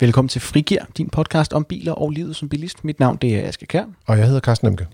Velkommen 0.00 0.28
til 0.28 0.40
Frigir, 0.40 0.80
din 0.96 1.08
podcast 1.10 1.52
om 1.52 1.64
biler 1.64 1.92
og 1.92 2.10
livet 2.10 2.36
som 2.36 2.48
bilist. 2.48 2.84
Mit 2.84 3.00
navn 3.00 3.16
det 3.16 3.34
er 3.34 3.48
Aske 3.48 3.66
Kær, 3.66 3.84
Og 4.06 4.18
jeg 4.18 4.26
hedder 4.26 4.40
Carsten 4.40 4.68
Emke. 4.68 4.86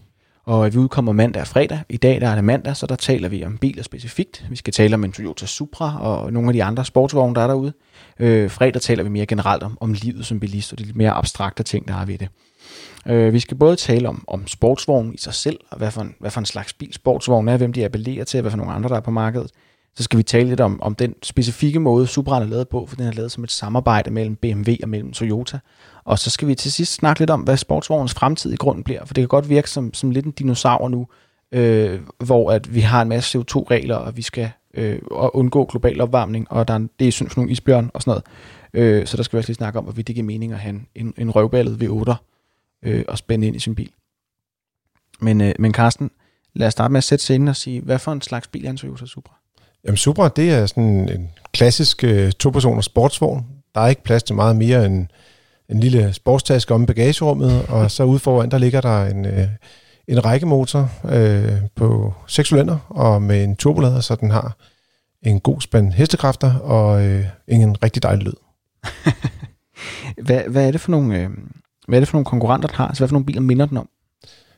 og 0.45 0.73
vi 0.73 0.79
udkommer 0.79 1.13
mandag 1.13 1.41
og 1.41 1.47
fredag. 1.47 1.81
I 1.89 1.97
dag 1.97 2.21
der 2.21 2.29
er 2.29 2.35
det 2.35 2.45
mandag, 2.45 2.77
så 2.77 2.87
der 2.87 2.97
taler 2.97 3.29
vi 3.29 3.45
om 3.45 3.59
biler 3.59 3.83
specifikt. 3.83 4.47
Vi 4.51 4.57
skal 4.57 4.73
tale 4.73 4.95
om 4.95 5.05
en 5.05 5.13
Toyota 5.13 5.47
Supra 5.47 6.01
og 6.01 6.33
nogle 6.33 6.49
af 6.49 6.53
de 6.53 6.65
andre 6.65 6.85
sportsvogne, 6.85 7.35
der 7.35 7.41
er 7.41 7.47
derude. 7.47 7.73
Øh, 8.19 8.51
fredag 8.51 8.83
taler 8.83 9.03
vi 9.03 9.09
mere 9.09 9.27
generelt 9.27 9.63
om, 9.63 9.79
om 9.81 9.93
livet 9.93 10.27
som 10.27 10.41
bilist 10.41 10.73
og 10.73 10.79
de 10.79 10.85
lidt 10.85 10.97
mere 10.97 11.11
abstrakte 11.11 11.63
ting, 11.63 11.89
der 11.89 11.95
er 11.95 12.05
ved 12.05 12.19
det. 12.19 12.29
Øh, 13.07 13.33
vi 13.33 13.41
skal 13.41 13.57
både 13.57 13.77
tale 13.77 14.09
om, 14.09 14.25
om 14.27 14.47
sportsvognen 14.47 15.15
i 15.15 15.19
sig 15.19 15.35
selv, 15.35 15.61
og 15.71 15.79
hvad 15.79 15.91
for, 15.91 16.01
en, 16.01 16.15
hvad 16.21 16.31
for 16.31 16.41
en 16.41 16.47
slags 16.47 16.73
bil 16.73 16.93
sportsvognen 16.93 17.49
er, 17.55 17.57
hvem 17.57 17.73
de 17.73 17.85
appellerer 17.85 18.25
til, 18.25 18.39
og 18.39 18.43
hvad 18.43 18.51
for 18.51 18.59
nogle 18.59 18.73
andre, 18.73 18.89
der 18.89 18.97
er 18.97 19.01
på 19.01 19.11
markedet. 19.11 19.51
Så 19.97 20.03
skal 20.03 20.19
vi 20.19 20.23
tale 20.23 20.49
lidt 20.49 20.61
om, 20.61 20.83
om 20.83 20.95
den 20.95 21.15
specifikke 21.23 21.81
måde, 21.81 22.07
Supraen 22.07 22.43
er 22.43 22.47
lavet 22.47 22.69
på, 22.69 22.87
for 22.87 22.97
den 22.97 23.07
er 23.07 23.13
lavet 23.13 23.33
som 23.33 23.45
et 23.45 23.51
samarbejde 23.51 24.11
mellem 24.11 24.37
BMW 24.37 24.73
og 24.83 24.89
mellem 24.89 25.13
Toyota. 25.13 25.59
Og 26.05 26.19
så 26.19 26.31
skal 26.31 26.49
vi 26.49 26.55
til 26.55 26.73
sidst 26.73 26.93
snakke 26.93 27.21
lidt 27.21 27.31
om, 27.31 27.41
hvad 27.41 27.57
sportsvognens 27.57 28.15
fremtid 28.15 28.53
i 28.53 28.57
grunden 28.57 28.85
bliver, 28.85 29.05
for 29.05 29.15
det 29.15 29.23
kan 29.23 29.29
godt 29.29 29.49
virke 29.49 29.71
som, 29.71 29.95
som 29.95 30.11
lidt 30.11 30.27
en 30.27 30.33
dinosaur 30.33 30.89
nu, 30.89 31.07
øh, 31.53 32.01
hvor 32.25 32.51
at 32.51 32.75
vi 32.75 32.81
har 32.81 33.03
en 33.03 33.09
masse 33.09 33.39
CO2-regler, 33.39 33.97
og 33.97 34.17
vi 34.17 34.23
skal 34.23 34.51
øh, 34.75 34.99
undgå 35.11 35.65
global 35.65 36.01
opvarmning, 36.01 36.53
og 36.53 36.69
der 36.69 36.75
er, 36.75 36.87
det 36.99 37.09
er 37.09 37.13
synes 37.13 37.37
nogle 37.37 37.53
isbjørn 37.53 37.91
og 37.95 38.03
sådan 38.03 38.11
noget. 38.11 38.25
Øh, 39.01 39.07
så 39.07 39.17
der 39.17 39.23
skal 39.23 39.37
vi 39.37 39.39
også 39.39 39.49
lige 39.49 39.57
snakke 39.57 39.79
om, 39.79 39.85
hvorvidt 39.85 40.07
det 40.07 40.15
giver 40.15 40.27
mening 40.27 40.53
at 40.53 40.59
have 40.59 40.75
en, 40.75 40.87
en, 40.95 41.15
en 41.19 41.31
røvballet 41.31 41.83
V8 41.83 42.15
øh, 42.83 43.05
og 43.09 43.19
spænde 43.19 43.47
ind 43.47 43.57
i 43.57 43.59
sin 43.59 43.75
bil. 43.75 43.91
Men, 45.21 45.41
øh, 45.41 45.55
men 45.59 45.75
Carsten, 45.75 46.11
lad 46.55 46.67
os 46.67 46.73
starte 46.73 46.93
med 46.93 46.99
at 46.99 47.05
sætte 47.05 47.23
scenen 47.23 47.49
og 47.49 47.57
sige, 47.57 47.81
hvad 47.81 47.99
for 47.99 48.13
en 48.13 48.23
slags 48.23 48.49
bil 48.49 48.67
er 48.67 48.71
en 48.71 48.77
Toyota 48.77 49.07
Supra? 49.07 49.41
Jamen 49.87 49.97
Supra, 49.97 50.29
det 50.29 50.51
er 50.51 50.67
sådan 50.67 51.09
en 51.09 51.31
klassisk 51.53 52.05
øh, 52.05 52.33
to-personers 52.33 52.85
sportsvogn. 52.85 53.47
Der 53.75 53.81
er 53.81 53.89
ikke 53.89 54.03
plads 54.03 54.23
til 54.23 54.35
meget 54.35 54.57
mere 54.57 54.87
end 54.87 55.07
en 55.69 55.81
lille 55.81 56.13
sportstaske 56.13 56.75
om 56.75 56.87
bagagerummet, 56.87 57.67
og 57.67 57.91
så 57.91 58.05
ude 58.05 58.19
foran, 58.19 58.51
der 58.51 58.59
ligger 58.59 58.81
der 58.81 59.05
en, 59.05 59.25
øh, 59.25 59.49
en 60.09 60.25
rækkemotor 60.25 60.91
øh, 61.05 61.53
på 61.75 62.15
6 62.27 62.49
cylinder, 62.49 62.79
og 62.89 63.23
med 63.23 63.45
en 63.45 63.57
turbolader, 63.57 64.01
så 64.01 64.15
den 64.15 64.31
har 64.31 64.57
en 65.23 65.41
god 65.41 65.61
spand 65.61 65.93
hestekræfter 65.93 66.59
og 66.59 67.05
øh, 67.05 67.25
en 67.49 67.83
rigtig 67.83 68.03
dejlig 68.03 68.25
lyd. 68.25 68.33
Hvad, 70.27 70.41
hvad 70.49 70.67
er 70.67 70.71
det 70.71 70.81
for 70.81 70.91
nogle, 70.91 71.21
øh, 71.21 71.31
hvad 71.89 71.99
er 71.99 72.01
det 72.01 72.09
for 72.09 72.17
nogle 72.17 72.25
konkurrenter, 72.25 72.69
den 72.69 72.77
har? 72.77 72.89
Altså, 72.89 73.01
hvad 73.01 73.09
for 73.09 73.13
nogle 73.13 73.27
biler 73.27 73.41
minder 73.41 73.67
den 73.67 73.77
om? 73.77 73.89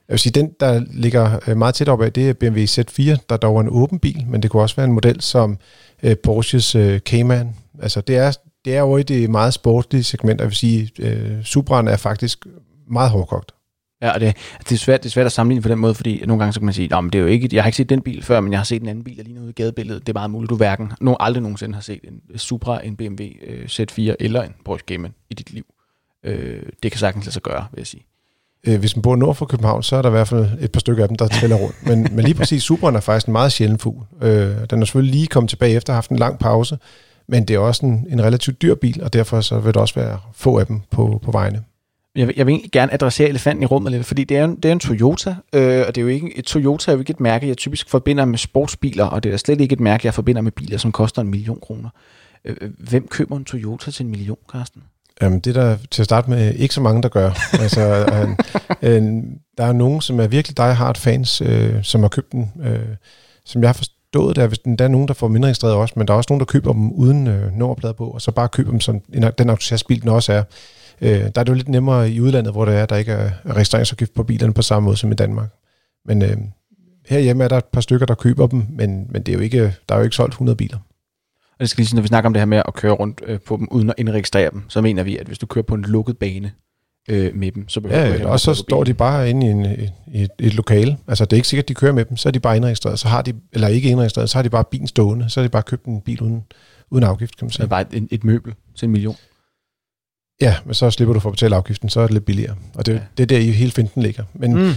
Jeg 0.09 0.13
vil 0.13 0.19
sige, 0.19 0.33
den, 0.33 0.51
der 0.61 0.85
ligger 0.91 1.39
øh, 1.49 1.57
meget 1.57 1.75
tæt 1.75 1.89
op 1.89 2.03
af, 2.03 2.13
det 2.13 2.29
er 2.29 2.33
BMW 2.33 2.59
Z4, 2.59 3.17
der 3.29 3.37
dog 3.37 3.57
er 3.57 3.61
en 3.61 3.69
åben 3.71 3.99
bil, 3.99 4.25
men 4.29 4.43
det 4.43 4.51
kunne 4.51 4.63
også 4.63 4.77
være 4.77 4.87
en 4.87 4.93
model 4.93 5.21
som 5.21 5.59
øh, 6.03 6.17
Porsches 6.17 6.75
øh, 6.75 7.01
Cayman. 7.01 7.57
Altså, 7.83 8.01
det 8.01 8.17
er, 8.17 8.33
det 8.65 8.77
er 8.77 8.83
over 8.83 8.99
i 8.99 9.03
det 9.03 9.31
meget 9.31 9.55
sportlige 9.55 10.05
segment, 10.05 10.41
og 10.41 10.45
jeg 10.45 10.51
vil 10.51 10.57
sige, 10.57 10.91
øh, 10.99 11.45
Supraen 11.45 11.89
er 11.89 11.97
faktisk 11.97 12.47
meget 12.91 13.11
hårdkogt. 13.11 13.53
Ja, 14.03 14.11
og 14.11 14.21
det, 14.21 14.37
det, 14.59 14.73
er 14.73 14.77
svært, 14.77 15.03
det 15.03 15.09
er 15.09 15.11
svært 15.11 15.27
at 15.27 15.33
sammenligne 15.33 15.63
på 15.63 15.69
den 15.69 15.79
måde, 15.79 15.95
fordi 15.95 16.27
nogle 16.27 16.41
gange 16.41 16.53
så 16.53 16.61
kan 16.61 16.65
man 16.65 16.75
sige, 16.75 16.89
men 17.03 17.11
det 17.11 17.19
er 17.19 17.23
jo 17.23 17.29
ikke, 17.29 17.49
jeg 17.53 17.63
har 17.63 17.69
ikke 17.69 17.77
set 17.77 17.89
den 17.89 18.03
bil 18.03 18.23
før, 18.23 18.41
men 18.41 18.53
jeg 18.53 18.59
har 18.59 18.65
set 18.65 18.83
en 18.83 18.89
anden 18.89 19.05
bil, 19.05 19.17
der 19.17 19.23
ligner 19.23 19.41
ude 19.41 19.51
i 19.51 19.53
gadebilledet. 19.53 20.07
Det 20.07 20.13
er 20.13 20.19
meget 20.19 20.31
muligt, 20.31 20.51
du 20.51 20.57
hverken 20.57 20.93
no, 21.01 21.15
aldrig 21.21 21.43
nogensinde 21.43 21.75
har 21.75 21.83
set 21.83 22.01
en 22.05 22.39
Supra, 22.39 22.87
en 22.87 22.97
BMW 22.97 23.25
øh, 23.47 23.65
Z4 23.65 24.15
eller 24.21 24.43
en 24.43 24.55
Porsche 24.65 24.85
Cayman 24.87 25.15
i 25.31 25.35
dit 25.35 25.53
liv. 25.53 25.65
Øh, 26.25 26.63
det 26.83 26.93
kan 26.93 26.99
sagtens 26.99 27.25
lade 27.25 27.33
sig 27.33 27.43
gøre, 27.43 27.67
vil 27.73 27.81
jeg 27.81 27.87
sige. 27.87 28.07
Øh, 28.67 28.79
hvis 28.79 28.97
man 28.97 29.03
bor 29.03 29.17
nord 29.17 29.35
for 29.35 29.47
København, 29.47 29.83
så 29.83 29.97
er 29.97 30.03
der 30.03 30.09
i 30.09 30.13
hvert 30.13 30.29
fald 30.29 30.47
et 30.61 30.73
par 30.73 30.81
stykker 30.81 31.03
af 31.03 31.09
dem, 31.09 31.17
der 31.17 31.29
tæller 31.29 31.57
rundt. 31.57 31.87
Men, 31.87 32.09
men 32.13 32.25
lige 32.25 32.35
præcis 32.35 32.63
Superen 32.63 32.97
er 32.97 33.01
faktisk 33.01 33.27
en 33.27 33.33
meget 33.33 33.53
sjælden 33.53 33.79
fugl. 33.79 34.05
Øh, 34.23 34.57
den 34.71 34.81
er 34.81 34.85
selvfølgelig 34.85 35.15
lige 35.15 35.27
kommet 35.27 35.51
tilbage 35.51 35.75
efter 35.75 35.93
at 35.93 35.95
have 35.95 35.97
haft 35.97 36.11
en 36.11 36.19
lang 36.19 36.39
pause, 36.39 36.79
men 37.29 37.45
det 37.45 37.55
er 37.55 37.59
også 37.59 37.87
en, 37.87 38.07
en 38.11 38.23
relativt 38.23 38.63
dyr 38.63 38.75
bil, 38.75 39.03
og 39.03 39.13
derfor 39.13 39.41
så 39.41 39.59
vil 39.59 39.75
der 39.75 39.81
også 39.81 39.95
være 39.95 40.19
få 40.35 40.59
af 40.59 40.67
dem 40.67 40.81
på, 40.91 41.21
på 41.25 41.31
vejene. 41.31 41.63
Jeg 42.17 42.27
vil, 42.27 42.35
jeg 42.37 42.47
vil 42.47 42.53
egentlig 42.53 42.73
gerne 42.73 42.95
adressere 42.95 43.29
elefanten 43.29 43.63
i 43.63 43.67
rummet 43.67 43.93
lidt, 43.93 44.07
fordi 44.07 44.25
det 44.25 44.37
er, 44.37 44.45
en, 44.45 44.57
det 44.57 44.65
er 44.65 44.73
en 44.73 44.81
Toyota, 44.81 45.37
øh, 45.53 45.85
og 45.87 45.95
det 45.95 45.99
er 45.99 46.03
jo 46.03 46.09
ikke, 46.09 46.39
et 46.39 46.45
Toyota 46.45 46.91
er 46.91 46.95
jo 46.95 47.01
ikke 47.01 47.11
et 47.11 47.21
mærke, 47.21 47.49
jeg 47.49 47.57
typisk 47.57 47.91
forbinder 47.91 48.25
med 48.25 48.39
sportsbiler, 48.39 49.05
og 49.05 49.23
det 49.23 49.33
er 49.33 49.37
slet 49.37 49.61
ikke 49.61 49.73
et 49.73 49.81
mærke, 49.81 50.07
jeg 50.07 50.15
forbinder 50.15 50.43
med 50.43 50.53
biler, 50.53 50.79
som 50.79 50.93
koster 50.93 51.23
en 51.23 51.29
million 51.29 51.61
kroner. 51.61 51.89
Øh, 52.45 52.57
hvem 52.79 53.09
køber 53.09 53.37
en 53.37 53.45
Toyota 53.45 53.91
til 53.91 54.05
en 54.05 54.11
million, 54.11 54.39
Carsten? 54.53 54.83
Jamen, 55.23 55.41
det 55.41 55.57
er 55.57 55.61
der 55.63 55.77
til 55.91 56.03
at 56.03 56.05
starte 56.05 56.31
med 56.31 56.55
ikke 56.55 56.75
så 56.75 56.81
mange, 56.81 57.03
der 57.03 57.09
gør. 57.09 57.31
altså, 57.63 57.81
øh, 57.83 58.29
øh, 58.83 59.03
der 59.59 59.65
er 59.65 59.73
nogen, 59.73 60.01
som 60.01 60.21
er 60.21 60.27
virkelig 60.27 60.57
die 60.57 60.75
hard 60.75 60.97
fans, 60.97 61.41
øh, 61.41 61.85
som 61.85 62.01
har 62.01 62.09
købt 62.09 62.33
den. 62.33 62.53
Øh, 62.65 62.97
som 63.45 63.63
jeg 63.63 63.69
har 63.69 63.75
forstået, 63.75 64.37
der 64.37 64.43
er, 64.43 64.47
hvis 64.47 64.59
der 64.59 64.85
er 64.85 64.89
nogen, 64.89 65.09
der 65.09 65.15
får 65.15 65.29
mindre 65.29 65.47
registreret 65.47 65.75
også, 65.75 65.95
men 65.97 66.09
der 66.09 66.15
er 66.15 66.17
også 66.19 66.29
nogen, 66.31 66.41
der 66.41 66.47
køber 66.47 66.73
dem 66.73 66.93
uden 66.93 67.27
øh, 67.27 67.53
nummerplade 67.53 67.95
på, 67.95 68.07
og 68.07 68.23
så 68.23 68.31
bare 68.31 68.49
køber 68.49 68.71
dem 68.71 68.81
som 68.81 69.01
den 69.39 69.51
entusiastbil, 69.51 70.03
den 70.03 70.09
også 70.09 70.33
er. 70.33 70.43
Øh, 71.01 71.21
der 71.21 71.41
er 71.41 71.45
det 71.45 71.49
jo 71.49 71.55
lidt 71.55 71.69
nemmere 71.69 72.11
i 72.11 72.21
udlandet, 72.21 72.53
hvor 72.53 72.65
det 72.65 72.75
er, 72.75 72.87
der 72.87 72.97
ikke 72.97 73.13
er 73.13 73.31
registreringsafgift 73.47 74.15
på 74.15 74.23
bilerne 74.23 74.55
på 74.55 74.63
samme 74.63 74.85
måde 74.85 74.97
som 74.97 75.13
i 75.13 75.15
Danmark. 75.15 75.49
Men 76.05 76.23
øh, 76.23 76.37
herhjemme 77.09 77.45
er 77.45 77.49
der 77.49 77.57
et 77.57 77.65
par 77.65 77.81
stykker, 77.81 78.07
der 78.07 78.15
køber 78.15 78.47
dem, 78.47 78.67
men, 78.71 79.07
men 79.11 79.23
det 79.23 79.33
er 79.33 79.37
jo 79.37 79.43
ikke, 79.43 79.75
der 79.89 79.95
er 79.95 79.99
jo 79.99 80.05
ikke 80.05 80.17
solgt 80.17 80.33
100 80.33 80.57
biler. 80.57 80.79
Og 81.59 81.61
det 81.61 81.71
skal 81.71 81.81
lige 81.81 81.87
sige, 81.89 81.95
når 81.97 82.03
vi 82.03 82.09
snakker 82.09 82.27
om 82.27 82.33
det 82.33 82.41
her 82.41 82.47
med 82.47 82.63
at 82.69 82.75
køre 82.75 82.93
rundt 82.93 83.21
øh, 83.27 83.41
på 83.41 83.57
dem 83.57 83.69
uden 83.71 83.89
at 83.91 83.95
indregistrere 83.99 84.51
dem, 84.51 84.63
så 84.69 84.81
mener 84.81 85.03
vi, 85.03 85.17
at 85.17 85.27
hvis 85.27 85.39
du 85.39 85.47
kører 85.47 85.63
på 85.63 85.75
en 85.75 85.83
lukket 85.83 86.19
bane 86.19 86.53
øh, 87.11 87.35
med 87.37 87.53
dem, 87.53 87.69
så 87.69 87.81
behøver 87.81 88.01
Ja, 88.01 88.07
du 88.09 88.13
heller 88.13 88.29
også 88.29 88.55
så 88.55 88.61
står 88.63 88.85
de 88.85 88.95
bare 88.95 89.31
inde 89.31 89.47
i, 89.47 89.51
en, 89.51 89.65
i 90.15 90.23
et, 90.23 90.31
et 90.39 90.55
lokale. 90.55 90.99
Altså, 91.09 91.25
det 91.25 91.33
er 91.33 91.37
ikke 91.37 91.49
sikkert, 91.49 91.65
at 91.65 91.69
de 91.69 91.75
kører 91.75 91.93
med 91.93 92.05
dem. 92.05 92.17
Så 92.17 92.29
er 92.29 92.31
de 92.31 92.41
bare 92.41 92.57
indregistreret. 92.57 92.99
Så 92.99 93.09
har 93.09 93.23
de, 93.23 93.33
eller 93.53 93.69
ikke 93.69 93.89
indregistreret, 93.89 94.31
så 94.31 94.39
har 94.39 94.43
de 94.43 94.51
bare 94.51 94.65
bilen 94.65 94.87
stående. 94.87 95.31
Så 95.31 95.41
har 95.41 95.47
de 95.47 95.51
bare 95.51 95.63
købt 95.63 95.85
en 95.85 96.01
bil 96.01 96.21
uden, 96.23 96.43
uden 96.91 97.05
afgift, 97.05 97.37
kan 97.37 97.45
man 97.45 97.49
Det 97.49 97.55
er 97.57 97.63
sige. 97.63 97.69
bare 97.69 97.85
et, 97.97 98.09
et 98.11 98.25
møbel 98.25 98.55
til 98.77 98.87
en 98.87 98.93
million. 98.93 99.17
Ja, 100.41 100.57
men 100.65 100.75
så 100.75 100.91
slipper 100.91 101.13
du 101.15 101.21
for 101.21 101.29
at 101.29 101.33
betale 101.33 101.57
afgiften, 101.57 101.89
så 101.89 102.01
er 102.01 102.05
det 102.07 102.13
lidt 102.15 102.25
billigere. 102.25 102.57
Og 102.75 102.87
det, 102.87 102.93
Ja. 102.93 102.97
ja. 102.99 103.05
det 103.17 103.23
er 103.23 103.27
der, 103.27 103.39
i 103.39 103.51
hele 103.51 103.71
finten 103.71 104.03
ligger. 104.03 104.25
Men 104.35 104.55
Mm. 104.55 104.71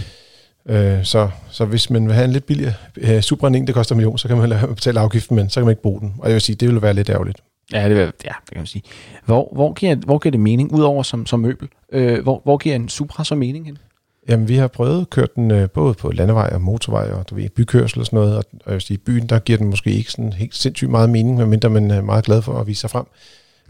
Øh, 0.68 1.04
så, 1.04 1.30
så 1.50 1.64
hvis 1.64 1.90
man 1.90 2.06
vil 2.06 2.14
have 2.14 2.24
en 2.24 2.32
lidt 2.32 2.46
billigere 2.46 2.74
øh, 2.96 3.20
Supra 3.20 3.48
en, 3.48 3.66
der 3.66 3.72
koster 3.72 3.94
en 3.94 3.96
million, 3.96 4.18
så 4.18 4.28
kan 4.28 4.36
man 4.36 4.48
lade 4.48 4.66
betale 4.74 5.00
afgiften, 5.00 5.36
men 5.36 5.50
så 5.50 5.60
kan 5.60 5.64
man 5.64 5.72
ikke 5.72 5.82
bruge 5.82 6.00
den. 6.00 6.14
Og 6.18 6.28
jeg 6.28 6.34
vil 6.34 6.40
sige, 6.40 6.56
det 6.56 6.68
vil 6.68 6.82
være 6.82 6.94
lidt 6.94 7.10
ærgerligt. 7.10 7.40
Ja, 7.72 7.88
det, 7.88 7.96
vil, 7.96 8.02
ja, 8.02 8.32
det 8.44 8.52
kan 8.52 8.56
man 8.56 8.66
sige. 8.66 8.82
Hvor, 9.24 9.52
hvor, 9.54 9.72
giver, 9.72 9.94
hvor 9.94 10.18
giver 10.18 10.30
det 10.30 10.40
mening, 10.40 10.72
udover 10.74 11.02
som, 11.02 11.26
som 11.26 11.40
møbel? 11.40 11.68
Øh, 11.92 12.22
hvor, 12.22 12.40
hvor 12.44 12.56
giver 12.56 12.76
en 12.76 12.88
Supra 12.88 13.24
så 13.24 13.34
mening 13.34 13.66
hen? 13.66 13.78
Jamen, 14.28 14.48
vi 14.48 14.56
har 14.56 14.68
prøvet 14.68 15.00
at 15.00 15.10
køre 15.10 15.26
den 15.36 15.50
øh, 15.50 15.70
både 15.70 15.94
på 15.94 16.10
landevej 16.10 16.50
og 16.54 16.60
motorvej 16.60 17.10
og 17.10 17.30
du 17.30 17.34
ved, 17.34 17.48
bykørsel 17.48 18.00
og 18.00 18.06
sådan 18.06 18.16
noget. 18.16 18.36
Og, 18.36 18.44
og 18.52 18.60
jeg 18.66 18.72
vil 18.72 18.80
sige, 18.80 18.94
i 18.94 19.02
byen, 19.06 19.26
der 19.26 19.38
giver 19.38 19.58
den 19.58 19.66
måske 19.66 19.90
ikke 19.90 20.10
sådan 20.10 20.32
helt 20.32 20.54
sindssygt 20.54 20.90
meget 20.90 21.10
mening, 21.10 21.36
medmindre 21.36 21.70
man 21.70 21.90
er 21.90 22.00
meget 22.00 22.24
glad 22.24 22.42
for 22.42 22.52
at 22.52 22.66
vise 22.66 22.80
sig 22.80 22.90
frem. 22.90 23.06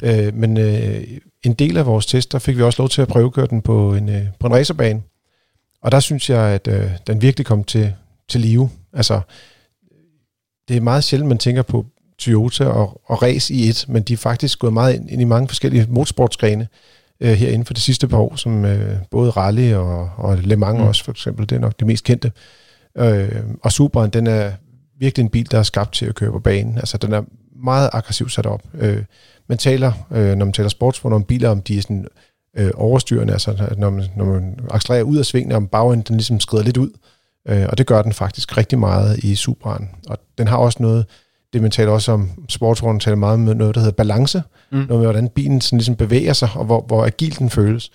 Øh, 0.02 0.34
men 0.34 0.58
øh, 0.58 1.02
en 1.42 1.52
del 1.52 1.76
af 1.76 1.86
vores 1.86 2.06
test, 2.06 2.32
der 2.32 2.38
fik 2.38 2.56
vi 2.56 2.62
også 2.62 2.82
lov 2.82 2.88
til 2.88 3.02
at 3.02 3.08
prøvekøre 3.08 3.46
den 3.46 3.62
på 3.62 3.94
en, 3.94 4.08
øh, 4.08 4.22
på 4.40 4.46
en 4.46 4.54
racerbane. 4.54 5.02
Og 5.82 5.92
der 5.92 6.00
synes 6.00 6.30
jeg, 6.30 6.40
at 6.40 6.68
øh, 6.68 6.90
den 7.06 7.22
virkelig 7.22 7.46
kom 7.46 7.64
til, 7.64 7.94
til 8.28 8.40
live. 8.40 8.70
Altså, 8.92 9.20
det 10.68 10.76
er 10.76 10.80
meget 10.80 11.04
sjældent, 11.04 11.28
man 11.28 11.38
tænker 11.38 11.62
på 11.62 11.86
Toyota 12.18 12.64
og, 12.64 13.00
og 13.04 13.22
race 13.22 13.54
i 13.54 13.68
et, 13.68 13.84
men 13.88 14.02
de 14.02 14.12
er 14.12 14.16
faktisk 14.16 14.58
gået 14.58 14.72
meget 14.72 14.94
ind, 14.94 15.10
ind 15.10 15.20
i 15.20 15.24
mange 15.24 15.48
forskellige 15.48 15.86
motorsportsgrene 15.88 16.68
øh, 17.20 17.32
her 17.32 17.48
inden 17.48 17.64
for 17.64 17.74
det 17.74 17.82
sidste 17.82 18.08
par 18.08 18.18
år, 18.18 18.36
som 18.36 18.64
øh, 18.64 18.96
både 19.10 19.30
rally 19.30 19.72
og, 19.72 20.10
og 20.16 20.38
Le 20.38 20.56
Mans 20.56 20.78
Mm. 20.78 20.86
også 20.86 21.04
for 21.04 21.12
eksempel, 21.12 21.48
det 21.48 21.56
er 21.56 21.60
nok 21.60 21.78
det 21.78 21.86
mest 21.86 22.04
kendte. 22.04 22.32
Øh, 22.98 23.42
og 23.62 23.72
Supraen, 23.72 24.10
den 24.10 24.26
er 24.26 24.52
virkelig 24.98 25.24
en 25.24 25.30
bil, 25.30 25.50
der 25.50 25.58
er 25.58 25.62
skabt 25.62 25.92
til 25.92 26.06
at 26.06 26.14
køre 26.14 26.32
på 26.32 26.38
banen. 26.38 26.78
Altså, 26.78 26.98
den 26.98 27.12
er 27.12 27.22
meget 27.64 27.90
aggressivt 27.92 28.32
sat 28.32 28.46
op. 28.46 28.62
Øh, 28.74 29.04
man 29.48 29.58
taler, 29.58 29.92
øh, 30.10 30.34
når 30.34 30.44
man 30.44 30.52
taler 30.52 30.68
sportsvogn 30.68 31.12
om 31.14 31.24
biler, 31.24 31.48
om 31.48 31.62
de 31.62 31.78
er 31.78 31.82
sådan 31.82 32.06
øh, 32.56 32.70
overstyrende, 32.74 33.32
altså 33.32 33.74
når 33.78 33.90
man, 33.90 34.04
når 34.16 34.24
man 34.24 34.58
accelererer 34.70 35.04
ud 35.04 35.16
af 35.16 35.26
svingene, 35.26 35.56
om 35.56 35.68
bagenden 35.68 36.04
den 36.08 36.16
ligesom 36.16 36.40
skrider 36.40 36.64
lidt 36.64 36.76
ud. 36.76 36.90
Øh, 37.48 37.66
og 37.68 37.78
det 37.78 37.86
gør 37.86 38.02
den 38.02 38.12
faktisk 38.12 38.56
rigtig 38.56 38.78
meget 38.78 39.18
i 39.18 39.34
Supraen. 39.34 39.90
Og 40.08 40.18
den 40.38 40.48
har 40.48 40.56
også 40.56 40.82
noget, 40.82 41.06
det 41.52 41.62
man 41.62 41.70
taler 41.70 41.92
også 41.92 42.12
om, 42.12 42.30
sportsvognen 42.48 43.00
taler 43.00 43.16
meget 43.16 43.34
om 43.34 43.40
noget, 43.40 43.74
der 43.74 43.80
hedder 43.80 43.96
balance. 43.96 44.42
Mm. 44.72 44.78
Noget 44.78 44.90
med, 44.90 45.06
hvordan 45.06 45.28
bilen 45.28 45.60
sådan 45.60 45.78
ligesom 45.78 45.96
bevæger 45.96 46.32
sig, 46.32 46.48
og 46.54 46.64
hvor, 46.64 46.84
hvor 46.86 47.04
agil 47.04 47.38
den 47.38 47.50
føles. 47.50 47.90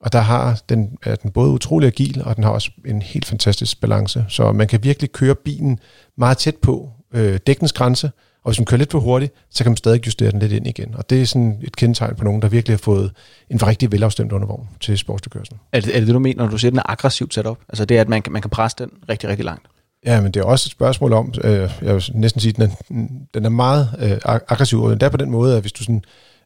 Og 0.00 0.12
der 0.12 0.20
har 0.20 0.60
den, 0.68 0.98
er 1.02 1.16
den 1.16 1.30
både 1.30 1.50
utrolig 1.50 1.86
agil, 1.86 2.22
og 2.24 2.36
den 2.36 2.44
har 2.44 2.50
også 2.50 2.70
en 2.86 3.02
helt 3.02 3.24
fantastisk 3.24 3.80
balance. 3.80 4.24
Så 4.28 4.52
man 4.52 4.68
kan 4.68 4.84
virkelig 4.84 5.12
køre 5.12 5.34
bilen 5.34 5.78
meget 6.16 6.38
tæt 6.38 6.56
på 6.56 6.90
øh, 7.14 7.38
dækkens 7.46 7.72
grænse, 7.72 8.10
og 8.44 8.50
hvis 8.50 8.58
man 8.58 8.66
kører 8.66 8.78
lidt 8.78 8.90
for 8.90 9.00
hurtigt, 9.00 9.32
så 9.50 9.64
kan 9.64 9.70
man 9.70 9.76
stadig 9.76 10.06
justere 10.06 10.30
den 10.30 10.38
lidt 10.40 10.52
ind 10.52 10.66
igen. 10.66 10.94
Og 10.94 11.10
det 11.10 11.22
er 11.22 11.26
sådan 11.26 11.58
et 11.62 11.76
kendetegn 11.76 12.14
på 12.16 12.24
nogen, 12.24 12.42
der 12.42 12.48
virkelig 12.48 12.72
har 12.74 12.78
fået 12.78 13.12
en 13.50 13.66
rigtig 13.66 13.92
velafstemt 13.92 14.32
undervogn 14.32 14.68
til 14.80 14.98
sportskørsel. 14.98 15.54
Er 15.72 15.80
det, 15.80 15.94
er 15.96 15.98
det 15.98 16.06
det, 16.06 16.14
du 16.14 16.18
mener, 16.18 16.42
når 16.44 16.50
du 16.50 16.58
siger, 16.58 16.68
at 16.68 16.72
den 16.72 16.78
er 16.78 16.90
aggressivt 16.90 17.34
sat 17.34 17.46
op? 17.46 17.58
Altså 17.68 17.84
det 17.84 17.96
er, 17.96 18.00
at 18.00 18.08
man, 18.08 18.22
kan- 18.22 18.32
man 18.32 18.42
kan 18.42 18.50
presse 18.50 18.76
den 18.78 18.90
rigtig, 19.08 19.28
rigtig 19.28 19.44
langt. 19.44 19.66
Ja, 20.06 20.20
men 20.20 20.32
det 20.32 20.40
er 20.40 20.44
også 20.44 20.66
et 20.68 20.72
spørgsmål 20.72 21.12
om, 21.12 21.34
øh, 21.44 21.70
jeg 21.82 21.94
vil 21.94 22.04
næsten 22.14 22.40
sige, 22.40 22.50
at 22.50 22.56
den 22.56 22.62
er, 22.70 23.06
den 23.34 23.44
er 23.44 23.48
meget 23.48 23.88
øh, 23.98 24.10
ag- 24.10 24.40
aggressiv, 24.48 24.82
og 24.82 24.92
endda 24.92 25.08
på 25.08 25.16
den 25.16 25.30
måde, 25.30 25.54
at 25.56 25.60
hvis 25.60 25.72
du 25.72 25.82
sådan, 25.84 26.02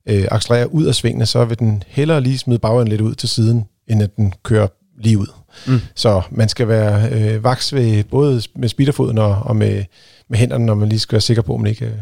øh, 0.08 0.24
accelererer 0.30 0.66
ud 0.66 0.84
af 0.84 0.94
svingene, 0.94 1.26
så 1.26 1.44
vil 1.44 1.58
den 1.58 1.82
hellere 1.86 2.20
lige 2.20 2.38
smide 2.38 2.58
bagenden 2.58 2.88
lidt 2.88 3.00
ud 3.00 3.14
til 3.14 3.28
siden, 3.28 3.64
end 3.88 4.02
at 4.02 4.16
den 4.16 4.32
kører 4.42 4.66
lige 5.02 5.18
ud. 5.18 5.26
Mm. 5.66 5.78
Så 5.94 6.22
man 6.30 6.48
skal 6.48 6.68
være 6.68 7.08
øh, 7.12 7.44
vaks 7.44 7.74
ved 7.74 8.04
både 8.04 8.42
med 8.56 8.68
speederfoden 8.68 9.18
og, 9.18 9.34
og 9.34 9.56
med, 9.56 9.84
med 10.28 10.38
hænderne, 10.38 10.66
når 10.66 10.74
man 10.74 10.88
lige 10.88 10.98
skal 10.98 11.12
være 11.12 11.20
sikker 11.20 11.42
på, 11.42 11.54
at 11.54 11.60
man 11.60 11.70
ikke 11.70 11.86
øh, 11.86 11.92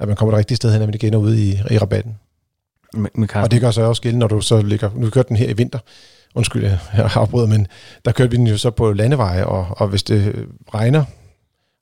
at 0.00 0.08
man 0.08 0.16
kommer 0.16 0.30
det 0.30 0.38
rigtige 0.38 0.56
sted 0.56 0.70
hen, 0.70 0.80
når 0.80 0.86
man 0.86 0.94
igen 0.94 1.14
er 1.14 1.18
ude 1.18 1.48
i, 1.48 1.50
i 1.70 1.78
rabatten. 1.78 2.18
Men, 2.94 3.08
men 3.14 3.30
Og 3.34 3.50
det 3.50 3.60
gør 3.60 3.70
så 3.70 3.82
også 3.82 4.02
gældende, 4.02 4.20
når 4.20 4.28
du 4.28 4.40
så 4.40 4.62
ligger... 4.62 4.90
Nu 4.94 5.10
kørte 5.10 5.28
den 5.28 5.36
her 5.36 5.48
i 5.48 5.52
vinter. 5.52 5.78
Undskyld, 6.34 6.64
jeg 6.64 6.78
har 6.92 7.20
afbrudt, 7.20 7.48
men 7.48 7.66
der 8.04 8.12
kørte 8.12 8.30
vi 8.30 8.36
den 8.36 8.46
jo 8.46 8.58
så 8.58 8.70
på 8.70 8.92
landeveje, 8.92 9.44
og, 9.44 9.66
og 9.70 9.88
hvis 9.88 10.02
det 10.02 10.46
regner, 10.74 11.04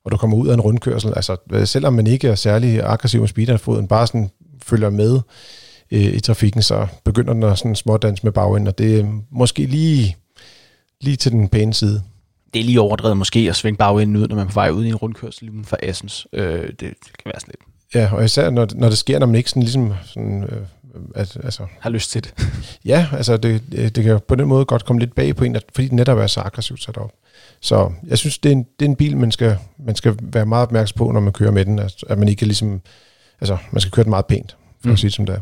og 0.05 0.11
du 0.11 0.17
kommer 0.17 0.37
ud 0.37 0.47
af 0.47 0.53
en 0.53 0.61
rundkørsel, 0.61 1.13
altså 1.15 1.37
selvom 1.65 1.93
man 1.93 2.07
ikke 2.07 2.27
er 2.27 2.35
særlig 2.35 2.83
aggressiv 2.83 3.19
med 3.19 3.27
speederfoden, 3.27 3.87
bare 3.87 4.07
sådan 4.07 4.29
følger 4.63 4.89
med 4.89 5.19
øh, 5.91 6.01
i 6.01 6.19
trafikken, 6.19 6.61
så 6.61 6.87
begynder 7.03 7.33
den 7.33 7.43
at 7.43 7.57
sådan 7.57 7.75
smådans 7.75 8.23
med 8.23 8.31
bagenden, 8.31 8.67
og 8.67 8.77
det 8.77 8.99
er 8.99 9.21
måske 9.31 9.65
lige, 9.65 10.15
lige 11.01 11.15
til 11.15 11.31
den 11.31 11.47
pæne 11.47 11.73
side. 11.73 12.01
Det 12.53 12.59
er 12.59 12.63
lige 12.63 12.81
overdrevet 12.81 13.17
måske 13.17 13.39
at 13.49 13.55
svinge 13.55 13.77
bagenden 13.77 14.15
ud, 14.15 14.27
når 14.27 14.35
man 14.35 14.45
er 14.45 14.49
på 14.49 14.53
vej 14.53 14.69
ud 14.69 14.85
i 14.85 14.87
en 14.87 14.95
rundkørsel 14.95 15.49
for 15.63 15.77
Assens. 15.83 16.27
Øh, 16.33 16.61
det, 16.61 16.79
det 16.79 17.17
kan 17.23 17.25
være 17.25 17.39
sådan 17.39 17.53
lidt. 17.53 17.69
Ja, 17.95 18.13
og 18.13 18.25
især 18.25 18.49
når, 18.49 18.67
når 18.75 18.89
det 18.89 18.97
sker, 18.97 19.19
når 19.19 19.25
man 19.25 19.35
ikke 19.35 19.49
sådan 19.49 19.63
ligesom 19.63 19.93
sådan, 20.05 20.43
øh, 20.43 20.61
at, 21.15 21.37
altså, 21.43 21.65
Har 21.79 21.89
lyst 21.89 22.11
til 22.11 22.23
det. 22.23 22.33
Ja, 22.85 23.07
altså 23.11 23.37
det, 23.37 23.61
det 23.71 23.95
det 23.95 24.03
kan 24.03 24.19
på 24.27 24.35
den 24.35 24.47
måde 24.47 24.65
godt 24.65 24.85
komme 24.85 24.99
lidt 24.99 25.15
bag 25.15 25.35
på 25.35 25.43
en, 25.43 25.55
at, 25.55 25.63
fordi 25.75 25.87
den 25.87 25.95
netop 25.95 26.17
er 26.17 26.27
så 26.27 26.39
aggressivt 26.41 26.83
sat 26.83 26.97
op. 26.97 27.11
Så 27.61 27.91
jeg 28.07 28.17
synes, 28.17 28.37
det 28.37 28.49
er 28.49 28.53
en, 28.53 28.63
det 28.79 28.85
er 28.85 28.89
en 28.89 28.95
bil, 28.95 29.17
man 29.17 29.31
skal, 29.31 29.57
man 29.79 29.95
skal 29.95 30.17
være 30.21 30.45
meget 30.45 30.63
opmærksom 30.63 30.97
på, 30.97 31.11
når 31.11 31.19
man 31.19 31.33
kører 31.33 31.51
med 31.51 31.65
den. 31.65 31.79
At, 31.79 32.03
at 32.09 32.17
man 32.17 32.27
ikke 32.27 32.45
ligesom, 32.45 32.81
altså 33.41 33.57
man 33.71 33.81
skal 33.81 33.91
køre 33.91 34.03
den 34.03 34.09
meget 34.09 34.25
pænt, 34.25 34.57
for 34.81 34.87
mm. 34.87 34.93
At 34.93 34.99
sige 34.99 35.09
det 35.09 35.15
som 35.15 35.25
det 35.25 35.35
er. 35.35 35.39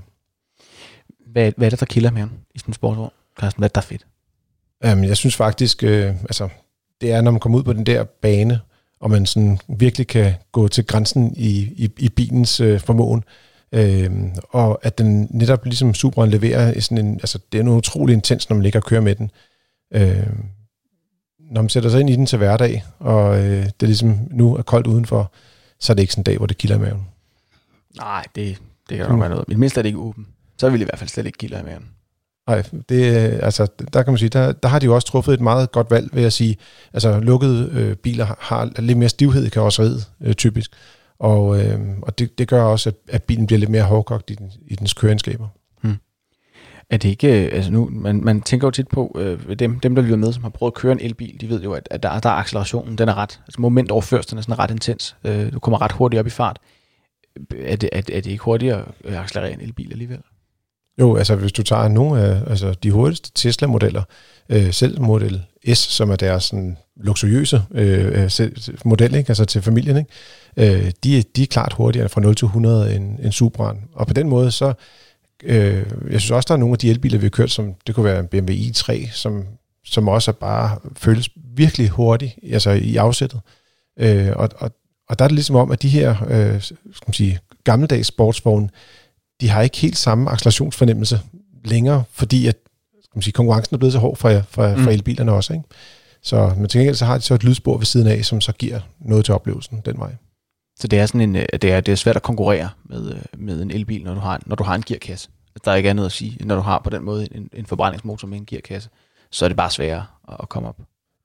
Hvad, 1.31 1.51
hvad 1.57 1.67
er 1.67 1.69
det, 1.69 1.79
der 1.79 1.85
kilder 1.85 2.11
med 2.11 2.27
i 2.55 2.59
sådan 2.59 2.69
en 2.69 2.73
sportsvogn? 2.73 3.11
Carsten, 3.39 3.61
hvad 3.61 3.69
er 3.69 3.73
der 3.73 3.81
fedt? 3.81 4.05
Um, 4.85 5.03
jeg 5.03 5.17
synes 5.17 5.35
faktisk, 5.35 5.83
øh, 5.83 6.15
altså 6.21 6.49
det 7.01 7.11
er, 7.11 7.21
når 7.21 7.31
man 7.31 7.39
kommer 7.39 7.57
ud 7.57 7.63
på 7.63 7.73
den 7.73 7.85
der 7.85 8.03
bane, 8.03 8.59
og 8.99 9.11
man 9.11 9.25
sådan 9.25 9.59
virkelig 9.67 10.07
kan 10.07 10.33
gå 10.51 10.67
til 10.67 10.85
grænsen 10.85 11.33
i, 11.35 11.57
i, 11.59 11.89
i 11.97 12.09
bilens 12.09 12.59
øh, 12.59 12.79
formåen, 12.79 13.23
øh, 13.71 14.11
og 14.49 14.79
at 14.83 14.97
den 14.97 15.27
netop 15.31 15.65
ligesom 15.65 15.93
Supraen 15.93 16.29
leverer 16.29 16.79
sådan 16.79 17.05
en, 17.05 17.13
altså 17.13 17.39
det 17.51 17.59
er 17.59 17.63
noget 17.63 17.77
utrolig 17.77 18.13
intens, 18.13 18.49
når 18.49 18.55
man 18.55 18.63
ligger 18.63 18.79
og 18.79 18.85
kører 18.85 19.01
med 19.01 19.15
den. 19.15 19.31
Øh, 19.93 20.27
når 21.51 21.61
man 21.61 21.69
sætter 21.69 21.89
sig 21.89 21.99
ind 21.99 22.09
i 22.09 22.15
den 22.15 22.25
til 22.25 22.37
hverdag, 22.37 22.83
og 22.99 23.39
øh, 23.45 23.65
det 23.79 23.89
ligesom 23.89 24.19
nu 24.31 24.55
er 24.55 24.61
koldt 24.61 24.87
udenfor, 24.87 25.31
så 25.79 25.93
er 25.93 25.95
det 25.95 26.03
ikke 26.03 26.13
sådan 26.13 26.21
en 26.21 26.23
dag, 26.23 26.37
hvor 26.37 26.45
det 26.45 26.57
kilder 26.57 26.75
i 26.75 26.79
maven. 26.79 27.07
Nej, 27.97 28.25
det, 28.35 28.57
det 28.89 28.97
kan 28.97 29.09
nok 29.09 29.19
være 29.19 29.29
noget. 29.29 29.45
I 29.47 29.51
det 29.51 29.59
mindste 29.59 29.79
er 29.79 29.81
det 29.81 29.89
ikke 29.89 29.99
åben. 29.99 30.27
Så 30.57 30.69
vil 30.69 30.79
det 30.79 30.85
i 30.85 30.89
hvert 30.89 30.99
fald 30.99 31.09
slet 31.09 31.25
ikke 31.25 31.37
kilder 31.37 31.59
i 31.59 31.63
maven. 31.63 31.85
Nej, 32.47 32.63
det, 32.89 33.31
øh, 33.33 33.39
altså, 33.41 33.67
der 33.93 34.03
kan 34.03 34.13
man 34.13 34.17
sige, 34.17 34.29
der, 34.29 34.51
der 34.51 34.69
har 34.69 34.79
de 34.79 34.85
jo 34.85 34.95
også 34.95 35.07
truffet 35.07 35.33
et 35.33 35.41
meget 35.41 35.71
godt 35.71 35.91
valg, 35.91 36.09
ved 36.13 36.23
at 36.23 36.33
sige, 36.33 36.57
altså 36.93 37.19
lukkede 37.19 37.69
øh, 37.73 37.95
biler 37.95 38.25
har, 38.25 38.37
har 38.41 38.81
lidt 38.81 38.97
mere 38.97 39.09
stivhed 39.09 39.45
i 39.45 39.49
karosseriet, 39.49 40.07
øh, 40.21 40.33
typisk, 40.33 40.71
og, 41.19 41.59
øh, 41.65 41.79
og 42.01 42.19
det, 42.19 42.37
det 42.37 42.47
gør 42.47 42.63
også, 42.63 42.89
at, 42.89 42.95
at 43.09 43.23
bilen 43.23 43.47
bliver 43.47 43.59
lidt 43.59 43.69
mere 43.69 43.83
hårdkogt 43.83 44.29
i, 44.29 44.35
den, 44.35 44.51
i 44.67 44.75
dens 44.75 44.93
køreegenskaber. 44.93 45.47
Hmm. 45.81 45.95
Er 46.89 46.97
det 46.97 47.09
ikke, 47.09 47.45
øh, 47.45 47.49
altså 47.53 47.71
nu, 47.71 47.89
man, 47.91 48.23
man 48.23 48.41
tænker 48.41 48.67
jo 48.67 48.71
tit 48.71 48.87
på, 48.87 49.15
øh, 49.19 49.55
dem, 49.59 49.79
dem 49.79 49.95
der 49.95 50.01
lytter 50.01 50.17
med, 50.17 50.33
som 50.33 50.43
har 50.43 50.49
prøvet 50.49 50.71
at 50.71 50.75
køre 50.75 50.91
en 50.91 50.99
elbil, 51.01 51.41
de 51.41 51.49
ved 51.49 51.61
jo, 51.63 51.73
at, 51.73 51.87
at 51.91 52.03
der, 52.03 52.19
der 52.19 52.29
er 52.29 52.33
accelerationen, 52.33 52.97
den 52.97 53.09
er 53.09 53.17
ret, 53.17 53.39
altså 53.47 53.61
momentoverførslen 53.61 54.37
er 54.37 54.41
sådan 54.41 54.59
ret 54.59 54.71
intens. 54.71 55.15
Øh, 55.23 55.53
du 55.53 55.59
kommer 55.59 55.81
ret 55.81 55.91
hurtigt 55.91 56.19
op 56.19 56.27
i 56.27 56.29
fart. 56.29 56.59
Øh, 57.55 57.65
er 57.65 57.75
det, 57.75 57.89
er, 57.91 58.01
det- 58.01 58.17
er 58.17 58.21
det 58.21 58.31
ikke 58.31 58.43
hurtigere 58.43 58.85
at 59.05 59.13
accelerere 59.15 59.53
en 59.53 59.61
elbil 59.61 59.91
alligevel? 59.91 60.19
Jo, 60.99 61.15
altså 61.15 61.35
hvis 61.35 61.51
du 61.51 61.63
tager 61.63 61.87
nogle 61.87 62.21
af 62.21 62.49
altså, 62.49 62.73
de 62.73 62.91
hurtigste 62.91 63.31
Tesla-modeller, 63.35 64.03
øh, 64.49 64.73
selv 64.73 65.01
Model 65.01 65.41
S, 65.73 65.77
som 65.77 66.09
er 66.09 66.15
deres 66.15 66.43
sådan, 66.43 66.77
luksuriøse 66.95 67.61
øh, 67.71 68.23
øh, 68.23 68.31
øh 68.39 68.51
model, 68.85 69.15
ikke? 69.15 69.29
altså 69.29 69.45
til 69.45 69.61
familien, 69.61 69.97
ikke? 69.97 70.75
Øh, 70.77 70.91
de, 71.03 71.23
de 71.35 71.43
er 71.43 71.47
klart 71.47 71.73
hurtigere 71.73 72.09
fra 72.09 72.21
0 72.21 72.35
til 72.35 72.45
100 72.45 72.95
end, 72.95 73.19
end 73.19 73.31
Supraen. 73.31 73.77
Og 73.93 74.07
på 74.07 74.13
den 74.13 74.29
måde, 74.29 74.51
så 74.51 74.73
øh, 75.43 75.85
jeg 76.11 76.21
synes 76.21 76.31
også, 76.31 76.47
der 76.47 76.53
er 76.53 76.57
nogle 76.59 76.73
af 76.73 76.79
de 76.79 76.89
elbiler, 76.89 77.19
vi 77.19 77.25
har 77.25 77.29
kørt, 77.29 77.51
som 77.51 77.73
det 77.87 77.95
kunne 77.95 78.03
være 78.05 78.19
en 78.19 78.27
BMW 78.27 78.53
i3, 78.53 79.11
som, 79.11 79.45
som 79.85 80.07
også 80.07 80.31
er 80.31 80.35
bare 80.35 80.77
føles 80.95 81.29
virkelig 81.35 81.89
hurtigt 81.89 82.35
altså 82.51 82.71
i 82.71 82.95
afsættet. 82.95 83.39
Øh, 83.99 84.29
og, 84.35 84.49
og, 84.57 84.71
og 85.09 85.19
der 85.19 85.25
er 85.25 85.29
det 85.29 85.35
ligesom 85.35 85.55
om, 85.55 85.71
at 85.71 85.81
de 85.81 85.89
her 85.89 86.09
øh, 86.29 86.61
skal 86.61 87.07
man 87.07 87.13
sige, 87.13 87.39
gammeldags 87.63 88.07
sportsvogne, 88.07 88.69
de 89.41 89.49
har 89.49 89.61
ikke 89.61 89.77
helt 89.77 89.97
samme 89.97 90.29
accelerationsfornemmelse 90.31 91.19
længere, 91.65 92.03
fordi 92.11 92.47
at, 92.47 92.55
skal 93.03 93.11
man 93.17 93.21
sige, 93.21 93.31
konkurrencen 93.33 93.73
er 93.75 93.77
blevet 93.77 93.93
så 93.93 93.99
hård 93.99 94.17
fra, 94.17 94.39
fra 94.39 94.75
Mm. 94.75 94.87
elbilerne 94.87 95.31
også. 95.31 95.53
Ikke? 95.53 95.65
Så 96.23 96.53
men 96.57 96.67
til 96.69 96.79
gengæld 96.79 96.95
så 96.95 97.05
har 97.05 97.17
de 97.17 97.23
så 97.23 97.33
et 97.33 97.43
lydspor 97.43 97.77
ved 97.77 97.85
siden 97.85 98.07
af, 98.07 98.25
som 98.25 98.41
så 98.41 98.51
giver 98.51 98.79
noget 98.99 99.25
til 99.25 99.33
oplevelsen 99.33 99.81
den 99.85 99.99
vej. 99.99 100.15
Så 100.79 100.87
det 100.87 100.99
er 100.99 101.05
sådan 101.05 101.21
en, 101.21 101.35
øh, 101.35 101.45
det 101.61 101.63
er, 101.71 101.81
det 101.81 101.91
er 101.91 101.95
svært 101.95 102.15
at 102.15 102.21
konkurrere 102.21 102.69
med, 102.89 103.11
øh, 103.11 103.19
med 103.37 103.61
en 103.61 103.71
elbil, 103.71 104.03
når 104.03 104.13
du 104.13 104.19
har, 104.19 104.41
når 104.45 104.55
du 104.55 104.63
har 104.63 104.75
en 104.75 104.83
gearkasse. 104.87 105.29
Der 105.65 105.71
er 105.71 105.75
ikke 105.75 105.89
andet 105.89 106.05
at 106.05 106.11
sige, 106.11 106.37
når 106.45 106.55
du 106.55 106.61
har 106.61 106.81
på 106.83 106.89
den 106.89 107.03
måde 107.03 107.27
en, 107.35 107.49
en 107.53 107.65
forbrændingsmotor 107.65 108.27
med 108.27 108.37
en 108.37 108.45
gearkasse, 108.45 108.89
så 109.31 109.45
er 109.45 109.49
det 109.49 109.55
bare 109.57 109.71
sværere 109.71 110.05
at, 110.29 110.35
at 110.39 110.49
komme 110.49 110.69
op. 110.69 110.77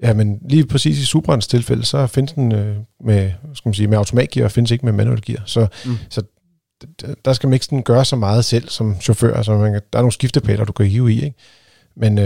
Ja, 0.02 0.12
men 0.14 0.38
lige 0.48 0.66
præcis 0.66 0.98
i 0.98 1.04
Subrans 1.04 1.46
tilfælde, 1.46 1.84
så 1.84 2.06
findes 2.06 2.32
den 2.32 2.52
øh, 2.52 2.76
med, 3.04 3.32
skal 3.54 3.68
man 3.68 3.74
sige, 3.74 3.86
med 3.88 3.98
automatgear, 3.98 4.44
og 4.44 4.50
findes 4.50 4.70
ikke 4.70 4.84
med 4.84 4.92
manuel 4.92 5.22
gear. 5.22 5.42
Så, 5.46 5.66
Mm. 5.86 5.96
så 6.10 6.22
der 7.24 7.32
skal 7.32 7.46
man 7.46 7.54
ikke 7.54 7.64
sådan 7.64 7.82
gøre 7.82 8.04
så 8.04 8.16
meget 8.16 8.44
selv 8.44 8.68
som 8.68 9.00
chauffør. 9.00 9.34
Altså, 9.36 9.58
man 9.58 9.72
kan, 9.72 9.80
der 9.92 9.98
er 9.98 10.02
nogle 10.02 10.12
skiftepaler, 10.12 10.64
du 10.64 10.72
kan 10.72 10.86
hive 10.86 11.12
i, 11.12 11.24
ikke? 11.24 11.36
Men 11.96 12.18
øh, 12.18 12.24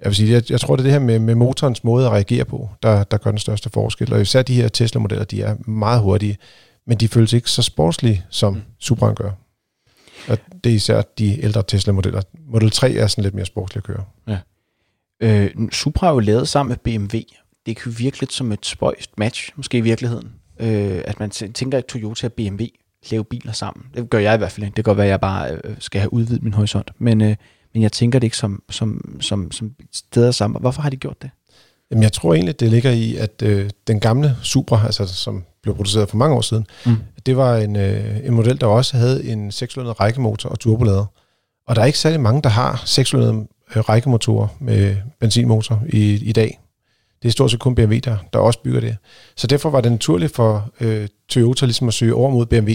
jeg 0.00 0.06
vil 0.10 0.14
sige, 0.14 0.32
jeg, 0.32 0.50
jeg 0.50 0.60
tror, 0.60 0.76
det 0.76 0.82
er 0.82 0.84
det 0.84 0.92
her 0.92 0.98
med, 0.98 1.18
med 1.18 1.34
motorens 1.34 1.84
måde 1.84 2.06
at 2.06 2.12
reagere 2.12 2.44
på, 2.44 2.70
der, 2.82 3.04
der 3.04 3.16
gør 3.16 3.30
den 3.30 3.38
største 3.38 3.70
forskel. 3.70 4.12
Og 4.12 4.20
især 4.20 4.42
de 4.42 4.54
her 4.54 4.68
Tesla-modeller, 4.68 5.24
de 5.24 5.42
er 5.42 5.70
meget 5.70 6.00
hurtige, 6.00 6.38
men 6.86 6.98
de 6.98 7.08
føles 7.08 7.32
ikke 7.32 7.50
så 7.50 7.62
sportslige, 7.62 8.24
som 8.30 8.52
Mm. 8.54 8.62
Supraen 8.78 9.14
gør. 9.14 9.30
Og 10.28 10.38
det 10.64 10.70
er 10.72 10.76
især 10.76 11.02
de 11.18 11.42
ældre 11.42 11.62
Tesla-modeller. 11.62 12.22
Model 12.46 12.70
3 12.70 12.92
er 12.92 13.06
sådan 13.06 13.24
lidt 13.24 13.34
mere 13.34 13.46
sportslig 13.46 13.78
at 13.78 13.84
køre. 13.84 14.04
Øh, 15.22 15.50
Supra 15.72 16.06
er 16.08 16.12
jo 16.12 16.18
lavet 16.18 16.48
sammen 16.48 16.68
med 16.70 16.76
BMW. 16.98 17.18
Det 17.66 17.76
kan 17.76 17.92
jo 17.92 17.94
virke 17.98 18.20
lidt 18.20 18.32
som 18.32 18.52
et 18.52 18.66
spøjst 18.66 19.10
match, 19.18 19.50
måske 19.56 19.78
i 19.78 19.80
virkeligheden. 19.80 20.32
Øh, 20.60 21.02
at 21.04 21.20
man 21.20 21.30
tæ- 21.34 21.52
tænker, 21.52 21.78
at 21.78 21.84
Toyota 21.84 22.26
og 22.26 22.32
BMW 22.32 22.64
laver 23.10 23.24
biler 23.24 23.52
sammen. 23.52 23.86
Det 23.94 24.10
gør 24.10 24.18
jeg 24.18 24.34
i 24.34 24.38
hvert 24.38 24.52
fald 24.52 24.64
ikke. 24.66 24.76
Det 24.76 24.84
kan 24.84 24.90
godt 24.90 24.96
være, 24.98 25.06
at 25.06 25.10
jeg 25.10 25.20
bare 25.20 25.52
øh, 25.52 25.74
skal 25.78 26.00
have 26.00 26.12
udvidet 26.12 26.42
min 26.42 26.52
horisont. 26.54 26.90
Men, 26.98 27.20
øh, 27.20 27.36
men 27.74 27.82
jeg 27.82 27.92
tænker 27.92 28.18
det 28.18 28.26
ikke 28.26 28.36
som, 28.36 28.62
som, 28.70 29.16
som, 29.20 29.52
som 29.52 29.72
steder 29.92 30.30
sammen. 30.30 30.60
Hvorfor 30.60 30.82
har 30.82 30.90
de 30.90 30.96
gjort 30.96 31.22
det? 31.22 31.30
Jamen, 31.90 32.02
jeg 32.02 32.12
tror 32.12 32.34
egentlig, 32.34 32.60
det 32.60 32.70
ligger 32.70 32.90
i, 32.90 33.16
at 33.16 33.42
øh, 33.42 33.70
den 33.86 34.00
gamle 34.00 34.36
Supra, 34.42 34.86
altså, 34.86 35.06
som 35.06 35.44
blev 35.62 35.74
produceret 35.76 36.08
for 36.08 36.16
mange 36.16 36.36
år 36.36 36.40
siden, 36.40 36.66
Mm. 36.86 36.96
det 37.26 37.36
var 37.36 37.56
en, 37.56 37.76
øh, 37.76 38.26
en 38.26 38.34
model, 38.34 38.60
der 38.60 38.66
også 38.66 38.96
havde 38.96 39.24
en 39.24 39.52
600 39.52 39.92
rækkemotor 39.92 40.48
og 40.48 40.58
turbolader. 40.60 41.06
Og 41.66 41.76
der 41.76 41.82
er 41.82 41.86
ikke 41.86 41.98
særlig 41.98 42.20
mange, 42.20 42.42
der 42.42 42.48
har 42.48 42.82
600 42.86 43.46
øh, 43.76 43.88
rækkemotorer 43.88 44.48
med 44.60 44.96
benzinmotor 45.20 45.82
i, 45.88 46.14
i 46.14 46.32
dag. 46.32 46.60
Det 47.22 47.28
er 47.28 47.32
stort 47.32 47.50
set 47.50 47.60
kun 47.60 47.74
BMW, 47.74 47.98
der, 48.04 48.16
der 48.32 48.38
også 48.38 48.58
bygger 48.64 48.80
det. 48.80 48.96
Så 49.36 49.46
derfor 49.46 49.70
var 49.70 49.80
det 49.80 49.92
naturligt 49.92 50.34
for 50.34 50.70
øh, 50.80 51.08
Toyota 51.28 51.66
ligesom 51.66 51.88
at 51.88 51.94
søge 51.94 52.14
over 52.14 52.30
mod 52.30 52.46
BMW. 52.46 52.70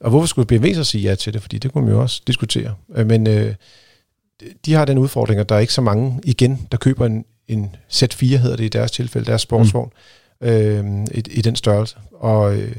Og 0.00 0.10
hvorfor 0.10 0.26
skulle 0.26 0.46
BMW 0.46 0.74
så 0.74 0.84
sige 0.84 1.08
ja 1.08 1.14
til 1.14 1.32
det? 1.32 1.42
Fordi 1.42 1.58
det 1.58 1.72
kunne 1.72 1.84
man 1.84 1.94
jo 1.94 2.00
også 2.00 2.22
diskutere. 2.26 2.74
Øh, 2.94 3.06
Men 3.06 3.26
øh, 3.26 3.54
de 4.66 4.72
har 4.72 4.84
den 4.84 4.98
udfordring, 4.98 5.40
at 5.40 5.48
der 5.48 5.54
er 5.54 5.58
ikke 5.58 5.72
så 5.72 5.80
mange 5.80 6.20
igen, 6.24 6.68
der 6.72 6.78
køber 6.78 7.06
en, 7.06 7.24
en 7.48 7.76
Z4, 7.92 8.26
hedder 8.26 8.56
det 8.56 8.64
i 8.64 8.68
deres 8.68 8.90
tilfælde, 8.90 9.26
deres 9.26 9.42
sportsvogn, 9.42 9.92
mm. 10.40 10.46
øh, 10.48 11.06
i, 11.14 11.22
i 11.30 11.42
den 11.42 11.56
størrelse. 11.56 11.96
Og 12.12 12.56
øh, 12.56 12.76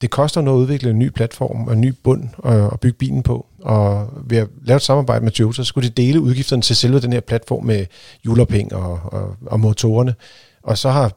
det 0.00 0.10
koster 0.10 0.40
noget 0.40 0.58
at 0.58 0.62
udvikle 0.62 0.90
en 0.90 0.98
ny 0.98 1.08
platform 1.08 1.68
og 1.68 1.72
en 1.72 1.80
ny 1.80 1.94
bund 2.04 2.28
øh, 2.46 2.64
at 2.64 2.80
bygge 2.80 2.98
bilen 2.98 3.22
på. 3.22 3.46
Og 3.60 4.08
ved 4.24 4.38
at 4.38 4.48
lave 4.64 4.76
et 4.76 4.82
samarbejde 4.82 5.24
med 5.24 5.32
Toyota, 5.32 5.56
så 5.56 5.64
skulle 5.64 5.88
de 5.88 6.02
dele 6.02 6.20
udgifterne 6.20 6.62
til 6.62 6.76
selve 6.76 7.00
den 7.00 7.12
her 7.12 7.20
platform 7.20 7.64
med 7.64 7.86
hjulophæng 8.22 8.74
og, 8.74 9.00
og, 9.04 9.36
og 9.46 9.60
motorerne. 9.60 10.14
Og 10.62 10.78
så 10.78 10.90
har 10.90 11.12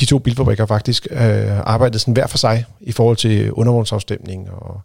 de 0.00 0.04
to 0.04 0.18
bilfabrikker 0.18 0.66
faktisk 0.66 1.06
øh, 1.10 1.60
arbejdet 1.60 2.00
sådan 2.00 2.12
hver 2.12 2.26
for 2.26 2.38
sig 2.38 2.64
i 2.80 2.92
forhold 2.92 3.16
til 3.16 3.52
undervognsafstemning 3.52 4.50
og 4.50 4.80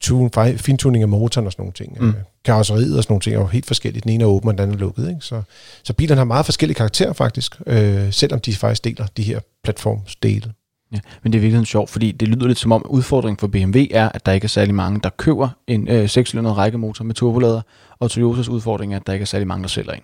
tune, 0.00 0.30
fi- 0.36 0.56
fintuning 0.56 1.02
af 1.02 1.08
motoren 1.08 1.46
og 1.46 1.52
sådan 1.52 1.62
nogle 1.62 1.72
ting. 1.72 1.96
Mm. 2.00 2.06
Mm. 2.06 2.14
Karosseriet 2.44 2.96
og 2.96 3.02
sådan 3.02 3.12
nogle 3.12 3.20
ting 3.20 3.36
er 3.36 3.40
jo 3.40 3.46
helt 3.46 3.66
forskelligt. 3.66 4.04
Den 4.04 4.12
ene 4.12 4.24
er 4.24 4.28
åben, 4.28 4.48
og 4.48 4.54
den 4.54 4.62
anden 4.62 4.76
er 4.76 4.80
lukket. 4.80 5.08
Ikke? 5.08 5.20
Så, 5.20 5.42
så 5.84 5.92
bilerne 5.92 6.18
har 6.18 6.24
meget 6.24 6.44
forskellige 6.44 6.74
karakterer 6.74 7.12
faktisk, 7.12 7.60
øh, 7.66 8.12
selvom 8.12 8.40
de 8.40 8.54
faktisk 8.54 8.84
deler 8.84 9.06
de 9.16 9.22
her 9.22 9.40
platformsdele. 9.64 10.52
Ja, 10.92 10.98
men 11.22 11.32
det 11.32 11.38
er 11.38 11.42
virkelig 11.42 11.66
sjovt, 11.66 11.90
fordi 11.90 12.12
det 12.12 12.28
lyder 12.28 12.46
lidt 12.46 12.58
som 12.58 12.72
om 12.72 12.86
udfordringen 12.88 13.38
for 13.38 13.46
BMW 13.46 13.78
er, 13.90 14.08
at 14.14 14.26
der 14.26 14.32
ikke 14.32 14.44
er 14.44 14.48
særlig 14.48 14.74
mange, 14.74 15.00
der 15.02 15.10
køber 15.16 15.48
en 15.66 15.88
øh, 15.88 16.04
6-cylindret 16.04 16.56
rækkemotor 16.56 17.04
med 17.04 17.14
turbolader, 17.14 17.60
og 17.98 18.10
Toyotas 18.10 18.48
udfordring 18.48 18.92
er, 18.92 18.96
at 18.96 19.06
der 19.06 19.12
ikke 19.12 19.22
er 19.22 19.26
særlig 19.26 19.48
mange, 19.48 19.62
der 19.62 19.68
sælger 19.68 19.92
en. 19.92 20.02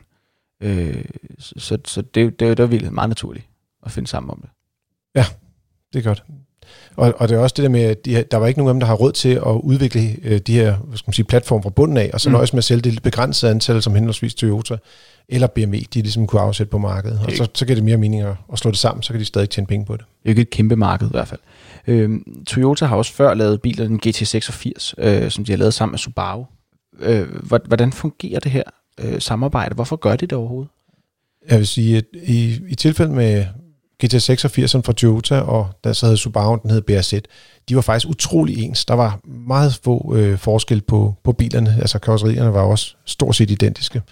Øh, 0.61 1.05
så 1.39 1.79
så 1.85 2.03
det, 2.03 2.41
det, 2.41 2.41
det 2.41 2.61
er 2.61 2.67
virkelig 2.67 2.93
meget 2.93 3.09
naturligt 3.09 3.47
at 3.85 3.91
finde 3.91 4.09
sammen 4.09 4.31
om 4.31 4.41
det. 4.41 4.51
Det 5.95 5.99
er 5.99 6.05
godt. 6.05 6.25
og, 6.97 7.15
og 7.19 7.29
det 7.29 7.35
er 7.35 7.39
også 7.39 7.55
det 7.57 7.63
der 7.63 7.69
med, 7.69 7.83
at 7.83 8.05
de, 8.05 8.25
der 8.31 8.37
var 8.37 8.47
ikke 8.47 8.61
nogen 8.61 8.69
af 8.69 8.75
dem, 8.75 8.81
der 8.81 8.87
har 8.87 8.95
råd 8.95 9.13
til 9.13 9.29
at 9.29 9.61
udvikle 9.63 10.01
øh, 10.23 10.39
de 10.39 10.53
her 10.53 10.77
hvad 10.77 10.99
skal 10.99 11.09
man 11.09 11.13
sige, 11.13 11.27
platforme 11.27 11.63
fra 11.63 11.71
bunden 11.71 11.97
af, 11.97 12.11
og 12.13 12.21
så 12.21 12.29
mm. 12.29 12.33
nøjes 12.33 12.53
med 12.53 12.59
at 12.59 12.65
sælge 12.65 12.83
det 12.83 13.03
begrænsede 13.03 13.51
antal, 13.51 13.83
som 13.83 13.95
henholdsvis 13.95 14.35
Toyota 14.35 14.77
eller 15.29 15.47
BMW, 15.47 15.77
de 15.95 16.03
ligesom 16.03 16.27
kunne 16.27 16.43
afsætte 16.43 16.71
på 16.71 16.79
markedet. 16.79 17.21
Og 17.27 17.33
så, 17.33 17.49
så 17.55 17.67
giver 17.67 17.75
det 17.75 17.85
mere 17.85 17.97
mening 17.97 18.23
at, 18.23 18.35
at 18.53 18.59
slå 18.59 18.71
det 18.71 18.79
sammen, 18.79 19.03
så 19.03 19.13
kan 19.13 19.21
de 19.21 19.25
stadig 19.25 19.51
tjene 19.51 19.67
penge 19.67 19.87
på 19.87 19.97
det. 19.97 20.05
Det 20.23 20.25
er 20.25 20.29
ikke 20.29 20.43
et 20.43 20.51
kæmpe 20.51 20.77
marked 20.77 21.07
i 21.07 21.11
hvert 21.11 21.29
fald. 21.29 21.41
Øhm, 21.87 22.45
Toyota 22.47 22.87
har 22.87 22.97
også 22.97 23.13
før 23.13 23.35
lavet 23.35 23.63
biler, 23.63 23.87
den 23.87 24.01
GT86, 24.07 24.93
øh, 24.99 25.31
som 25.31 25.45
de 25.45 25.53
har 25.53 25.57
lavet 25.57 25.75
sammen 25.75 25.93
med 25.93 25.99
Subaru. 25.99 26.45
Øh, 27.01 27.29
hvordan 27.67 27.93
fungerer 27.93 28.41
det 28.41 28.53
her 28.53 28.63
øh, 29.01 29.21
samarbejde? 29.21 29.75
Hvorfor 29.75 29.97
gør 29.97 30.17
de 30.17 30.27
det 30.27 30.39
overhovedet? 30.39 30.71
Jeg 31.49 31.59
vil 31.59 31.67
sige, 31.67 31.97
at 31.97 32.05
i, 32.13 32.61
i 32.69 32.75
tilfælde 32.75 33.13
med 33.13 33.47
GT86 34.03 34.81
fra 34.81 34.93
Toyota, 34.93 35.41
og 35.41 35.69
der 35.85 35.93
så 35.93 36.07
hed 36.07 36.17
Subaru, 36.17 36.59
den 36.63 36.71
hed 36.71 36.81
BRZ, 36.81 37.15
de 37.69 37.77
var 37.77 37.83
faktisk 37.83 38.09
utrolig 38.09 38.63
ens. 38.63 38.85
Der 38.85 38.95
var 38.95 39.21
meget 39.25 39.81
få 39.85 40.15
øh, 40.17 40.39
forskel 40.39 40.81
på, 40.81 41.15
på 41.25 41.33
bilerne, 41.33 41.77
altså 41.81 41.99
karosserierne 41.99 42.53
var 42.53 42.61
også 42.61 42.95
stort 43.05 43.37
set 43.37 43.51
identiske. 43.51 44.03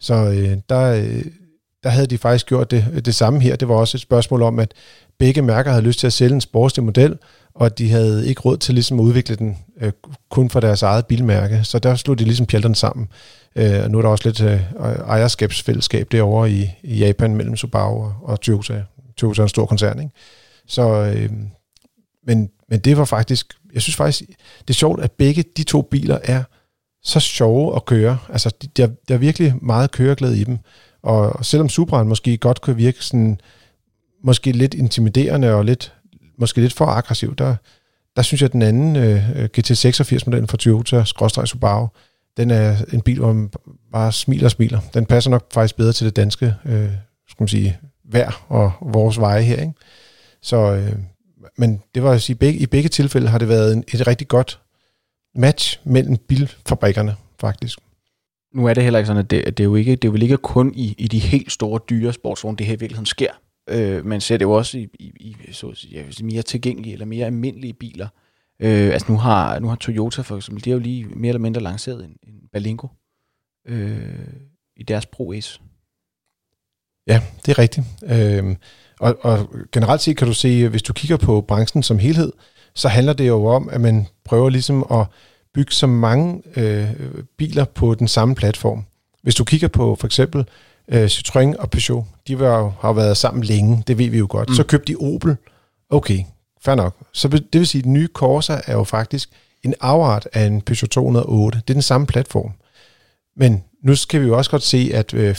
Så 0.00 0.14
øh, 0.14 0.56
der, 0.68 0.80
øh, 0.80 1.24
der 1.82 1.88
havde 1.88 2.06
de 2.06 2.18
faktisk 2.18 2.46
gjort 2.46 2.70
det, 2.70 3.02
det 3.04 3.14
samme 3.14 3.40
her. 3.40 3.56
Det 3.56 3.68
var 3.68 3.74
også 3.74 3.96
et 3.96 4.00
spørgsmål 4.00 4.42
om, 4.42 4.58
at 4.58 4.72
begge 5.18 5.42
mærker 5.42 5.70
havde 5.70 5.84
lyst 5.84 5.98
til 5.98 6.06
at 6.06 6.12
sælge 6.12 6.34
en 6.34 6.40
sportslig 6.40 6.84
model, 6.84 7.18
og 7.54 7.78
de 7.78 7.90
havde 7.90 8.28
ikke 8.28 8.40
råd 8.40 8.56
til 8.56 8.74
ligesom 8.74 9.00
at 9.00 9.04
udvikle 9.04 9.36
den 9.36 9.58
øh, 9.80 9.92
kun 10.30 10.50
for 10.50 10.60
deres 10.60 10.82
eget 10.82 11.06
bilmærke. 11.06 11.60
Så 11.62 11.78
der 11.78 11.94
slog 11.94 12.18
de 12.18 12.24
ligesom 12.24 12.46
pjalterne 12.46 12.74
sammen. 12.76 13.08
Øh, 13.56 13.88
nu 13.88 13.98
er 13.98 14.02
der 14.02 14.08
også 14.08 14.28
lidt 14.28 14.40
øh, 14.40 14.60
ejerskabsfællesskab 15.06 16.12
derovre 16.12 16.50
i, 16.50 16.70
i 16.82 16.98
Japan 16.98 17.34
mellem 17.34 17.56
Subaru 17.56 18.02
og, 18.02 18.14
og 18.22 18.40
Toyota. 18.40 18.82
Toyota 19.16 19.36
så 19.36 19.42
en 19.42 19.48
stor 19.48 19.66
koncern, 19.66 19.98
ikke? 19.98 20.12
Så, 20.66 20.90
øh, 20.90 21.30
men, 22.26 22.50
men 22.68 22.80
det 22.80 22.96
var 22.96 23.04
faktisk, 23.04 23.54
jeg 23.74 23.82
synes 23.82 23.96
faktisk, 23.96 24.22
det 24.60 24.70
er 24.70 24.74
sjovt, 24.74 25.02
at 25.02 25.12
begge 25.12 25.44
de 25.56 25.62
to 25.62 25.82
biler 25.82 26.18
er 26.22 26.42
så 27.02 27.20
sjove 27.20 27.76
at 27.76 27.84
køre. 27.84 28.18
Altså, 28.28 28.50
der, 28.76 28.88
der 29.08 29.14
er 29.14 29.18
virkelig 29.18 29.54
meget 29.62 29.90
køreglæde 29.90 30.38
i 30.38 30.44
dem. 30.44 30.58
Og 31.02 31.44
selvom 31.44 31.68
Supraen 31.68 32.08
måske 32.08 32.36
godt 32.36 32.60
kan 32.60 32.76
virke 32.76 33.04
sådan, 33.04 33.40
måske 34.24 34.52
lidt 34.52 34.74
intimiderende 34.74 35.54
og 35.54 35.64
lidt, 35.64 35.94
måske 36.38 36.60
lidt 36.60 36.72
for 36.72 36.86
aggressiv, 36.86 37.36
der, 37.36 37.56
der 38.16 38.22
synes 38.22 38.42
jeg, 38.42 38.46
at 38.46 38.52
den 38.52 38.62
anden 38.62 38.96
øh, 38.96 39.48
GT86-modellen 39.58 40.46
fra 40.46 40.56
Toyota, 40.56 41.04
skråstrej 41.04 41.44
Subaru, 41.44 41.88
den 42.36 42.50
er 42.50 42.76
en 42.92 43.02
bil, 43.02 43.18
hvor 43.18 43.32
man 43.32 43.50
bare 43.92 44.12
smiler 44.12 44.44
og 44.44 44.50
smiler. 44.50 44.80
Den 44.94 45.06
passer 45.06 45.30
nok 45.30 45.52
faktisk 45.54 45.76
bedre 45.76 45.92
til 45.92 46.06
det 46.06 46.16
danske 46.16 46.54
øh, 46.64 46.90
skal 47.28 47.42
man 47.42 47.48
sige, 47.48 47.78
hver 48.04 48.44
og 48.48 48.72
vores 48.80 49.20
veje 49.20 49.42
her. 49.42 49.60
Ikke? 49.60 49.72
Så, 50.42 50.56
øh, 50.56 50.98
men 51.58 51.82
det 51.94 52.02
var 52.02 52.12
at 52.12 52.22
sige, 52.22 52.36
begge, 52.36 52.60
i 52.60 52.66
begge 52.66 52.88
tilfælde 52.88 53.28
har 53.28 53.38
det 53.38 53.48
været 53.48 53.72
en, 53.72 53.84
et 53.94 54.06
rigtig 54.06 54.28
godt 54.28 54.60
match 55.34 55.80
mellem 55.84 56.16
bilfabrikkerne, 56.16 57.16
faktisk. 57.40 57.78
Nu 58.54 58.66
er 58.66 58.74
det 58.74 58.82
heller 58.82 58.98
ikke 58.98 59.06
sådan, 59.06 59.24
at 59.24 59.30
det, 59.30 59.46
det, 59.46 59.60
er, 59.60 59.64
jo 59.64 59.74
ikke, 59.74 59.96
det 59.96 60.08
er 60.08 60.12
jo 60.12 60.22
ikke 60.22 60.36
kun 60.36 60.72
i, 60.74 60.94
i 60.98 61.08
de 61.08 61.18
helt 61.18 61.52
store 61.52 61.80
dyre 61.90 62.12
sportsvogne, 62.12 62.56
det 62.56 62.66
her 62.66 62.74
i 62.74 62.80
virkeligheden 62.80 63.06
sker. 63.06 63.32
Øh, 63.70 64.06
man 64.06 64.20
ser 64.20 64.36
det 64.36 64.44
jo 64.44 64.52
også 64.52 64.78
i, 64.78 64.88
i, 65.00 65.12
i 65.20 65.52
så 65.52 65.68
at 65.68 65.76
sige, 65.76 66.24
mere 66.24 66.42
tilgængelige 66.42 66.92
eller 66.92 67.06
mere 67.06 67.26
almindelige 67.26 67.72
biler. 67.72 68.08
Øh, 68.60 68.92
altså 68.92 69.12
nu 69.12 69.18
har, 69.18 69.58
nu 69.58 69.68
har 69.68 69.76
Toyota 69.76 70.22
for 70.22 70.36
eksempel, 70.36 70.64
de 70.64 70.70
har 70.70 70.76
jo 70.76 70.82
lige 70.82 71.04
mere 71.04 71.28
eller 71.28 71.40
mindre 71.40 71.60
lanceret 71.60 72.04
en, 72.04 72.16
en 72.22 72.34
Balingo 72.52 72.88
øh, 73.66 74.28
i 74.76 74.82
deres 74.82 75.06
Pro 75.06 75.34
S. 75.40 75.60
Ja, 77.06 77.20
det 77.46 77.52
er 77.52 77.58
rigtigt. 77.58 77.86
Øh, 78.06 78.56
og, 79.00 79.16
og 79.20 79.48
generelt 79.72 80.00
set 80.00 80.16
kan 80.16 80.26
du 80.26 80.34
se, 80.34 80.68
hvis 80.68 80.82
du 80.82 80.92
kigger 80.92 81.16
på 81.16 81.40
branchen 81.40 81.82
som 81.82 81.98
helhed, 81.98 82.32
så 82.74 82.88
handler 82.88 83.12
det 83.12 83.28
jo 83.28 83.46
om, 83.46 83.68
at 83.68 83.80
man 83.80 84.06
prøver 84.24 84.50
ligesom 84.50 84.86
at 84.90 85.06
bygge 85.54 85.72
så 85.72 85.86
mange 85.86 86.42
øh, 86.56 86.88
biler 87.38 87.64
på 87.64 87.94
den 87.94 88.08
samme 88.08 88.34
platform. 88.34 88.84
Hvis 89.22 89.34
du 89.34 89.44
kigger 89.44 89.68
på 89.68 89.96
for 90.00 90.06
eksempel 90.06 90.44
øh, 90.88 91.04
Citroën 91.04 91.56
og 91.58 91.70
Peugeot, 91.70 92.04
de 92.28 92.38
var, 92.38 92.72
har 92.80 92.92
været 92.92 93.16
sammen 93.16 93.44
længe, 93.44 93.82
det 93.86 93.98
ved 93.98 94.10
vi 94.10 94.18
jo 94.18 94.26
godt. 94.30 94.48
Mm. 94.48 94.54
Så 94.54 94.64
købte 94.64 94.92
de 94.92 94.96
Opel. 94.96 95.36
Okay, 95.90 96.24
fair 96.64 96.74
nok. 96.74 96.96
Så 97.12 97.28
det 97.28 97.46
vil 97.52 97.66
sige, 97.66 97.80
at 97.80 97.84
den 97.84 97.92
nye 97.92 98.08
Corsa 98.12 98.60
er 98.66 98.72
jo 98.72 98.84
faktisk 98.84 99.30
en 99.62 99.74
afart 99.80 100.28
af 100.32 100.44
en 100.44 100.60
Peugeot 100.60 100.90
208. 100.90 101.58
Det 101.58 101.70
er 101.70 101.74
den 101.74 101.82
samme 101.82 102.06
platform. 102.06 102.52
Men 103.36 103.64
nu 103.82 103.94
skal 103.94 104.20
vi 104.20 104.26
jo 104.26 104.36
også 104.36 104.50
godt 104.50 104.62
se, 104.62 104.90
at 104.94 105.14
øh, 105.14 105.34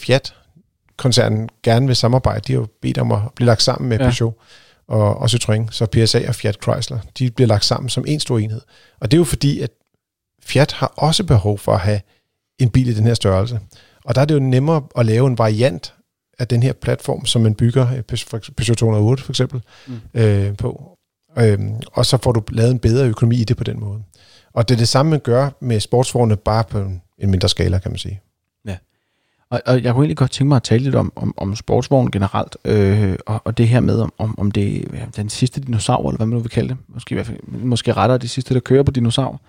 Fiat-koncernen 0.96 1.50
gerne 1.64 1.88
vil 1.88 1.96
samarbejde. 1.96 2.42
De 2.48 2.54
har 2.54 2.60
jo 2.60 2.68
bedt 2.82 2.98
om 2.98 3.12
at 3.12 3.20
blive 3.36 3.46
lagt 3.46 3.62
sammen 3.62 3.90
med 3.90 4.00
ja. 4.00 4.04
Peugeot 4.04 4.34
og, 4.88 5.18
og 5.18 5.26
Citroën. 5.26 5.72
Så 5.72 5.86
PSA 5.86 6.28
og 6.28 6.36
Fiat 6.36 6.58
Chrysler, 6.64 7.00
de 7.20 7.32
bliver 7.32 7.48
lagt 7.48 7.66
sammen 7.66 7.90
som 7.90 8.06
en 8.08 8.20
stor 8.20 8.38
enhed. 8.38 8.62
Og 9.00 9.12
det 9.12 9.18
er 9.18 9.20
jo 9.20 9.24
fordi, 9.24 9.60
at 9.60 9.72
Fiat 10.44 10.72
har 10.72 10.94
også 10.96 11.24
behov 11.24 11.58
for 11.58 11.72
at 11.72 11.80
have 11.80 12.02
en 12.60 12.70
bil 12.70 12.88
i 12.88 12.94
den 12.94 13.06
her 13.06 13.14
størrelse. 13.14 13.60
Og 14.06 14.16
der 14.16 14.22
er 14.22 14.26
det 14.26 14.36
jo 14.36 14.40
nemmere 14.40 14.84
at 14.98 15.06
lave 15.06 15.28
en 15.28 15.38
variant 15.38 15.94
af 16.40 16.48
den 16.48 16.64
her 16.64 16.74
platform, 16.74 17.26
som 17.26 17.42
man 17.42 17.56
bygger 17.56 17.88
øh, 17.96 18.02
Peugeot 18.02 18.78
208 18.78 19.24
for 19.24 19.32
eksempel 19.32 19.62
mm. 19.88 19.94
øh, 20.14 20.58
på. 20.58 20.98
Øhm, 21.38 21.76
og 21.94 22.06
så 22.06 22.18
får 22.18 22.32
du 22.32 22.44
lavet 22.50 22.72
en 22.72 22.80
bedre 22.80 23.08
økonomi 23.08 23.42
i 23.42 23.44
det 23.44 23.58
på 23.58 23.64
den 23.64 23.80
måde. 23.80 24.04
Og 24.54 24.70
det 24.70 24.76
er 24.76 24.80
det 24.80 24.88
samme, 24.88 25.10
man 25.10 25.20
gør 25.20 25.50
med 25.60 25.80
sportsvogne, 25.80 26.36
bare 26.36 26.64
på 26.64 26.80
en 27.20 27.32
mindre 27.32 27.50
skala, 27.50 27.80
kan 27.80 27.92
man 27.92 27.98
sige. 27.98 28.22
Og, 29.56 29.62
og 29.66 29.84
jeg 29.84 29.94
kunne 29.94 30.04
egentlig 30.04 30.18
godt 30.18 30.32
tænke 30.32 30.48
mig 30.48 30.56
at 30.56 30.64
tale 30.64 30.84
lidt 30.84 30.96
om, 30.96 31.14
om, 31.16 31.34
om 31.38 31.56
sportsvogn 31.56 32.12
generelt, 32.12 32.58
øh, 32.66 33.16
og, 33.26 33.42
og 33.46 33.58
det 33.58 33.68
her 33.68 33.80
med, 33.80 34.06
om, 34.18 34.40
om 34.40 34.52
det 34.52 34.88
er 34.94 35.06
den 35.16 35.30
sidste 35.30 35.62
dinosaur, 35.62 36.10
eller 36.10 36.18
hvad 36.18 36.28
man 36.28 36.36
nu 36.36 36.42
vil 36.42 36.52
kalde 36.52 36.70
det. 36.70 36.78
Måske, 36.88 37.14
i 37.14 37.16
hvert 37.16 37.28
fald, 37.28 37.40
måske 37.48 37.94
rettere 37.94 38.18
de 38.18 38.28
sidste, 38.28 38.54
der 38.54 38.60
kører 38.60 38.84
på 38.84 38.92
dinosaur. 38.92 39.42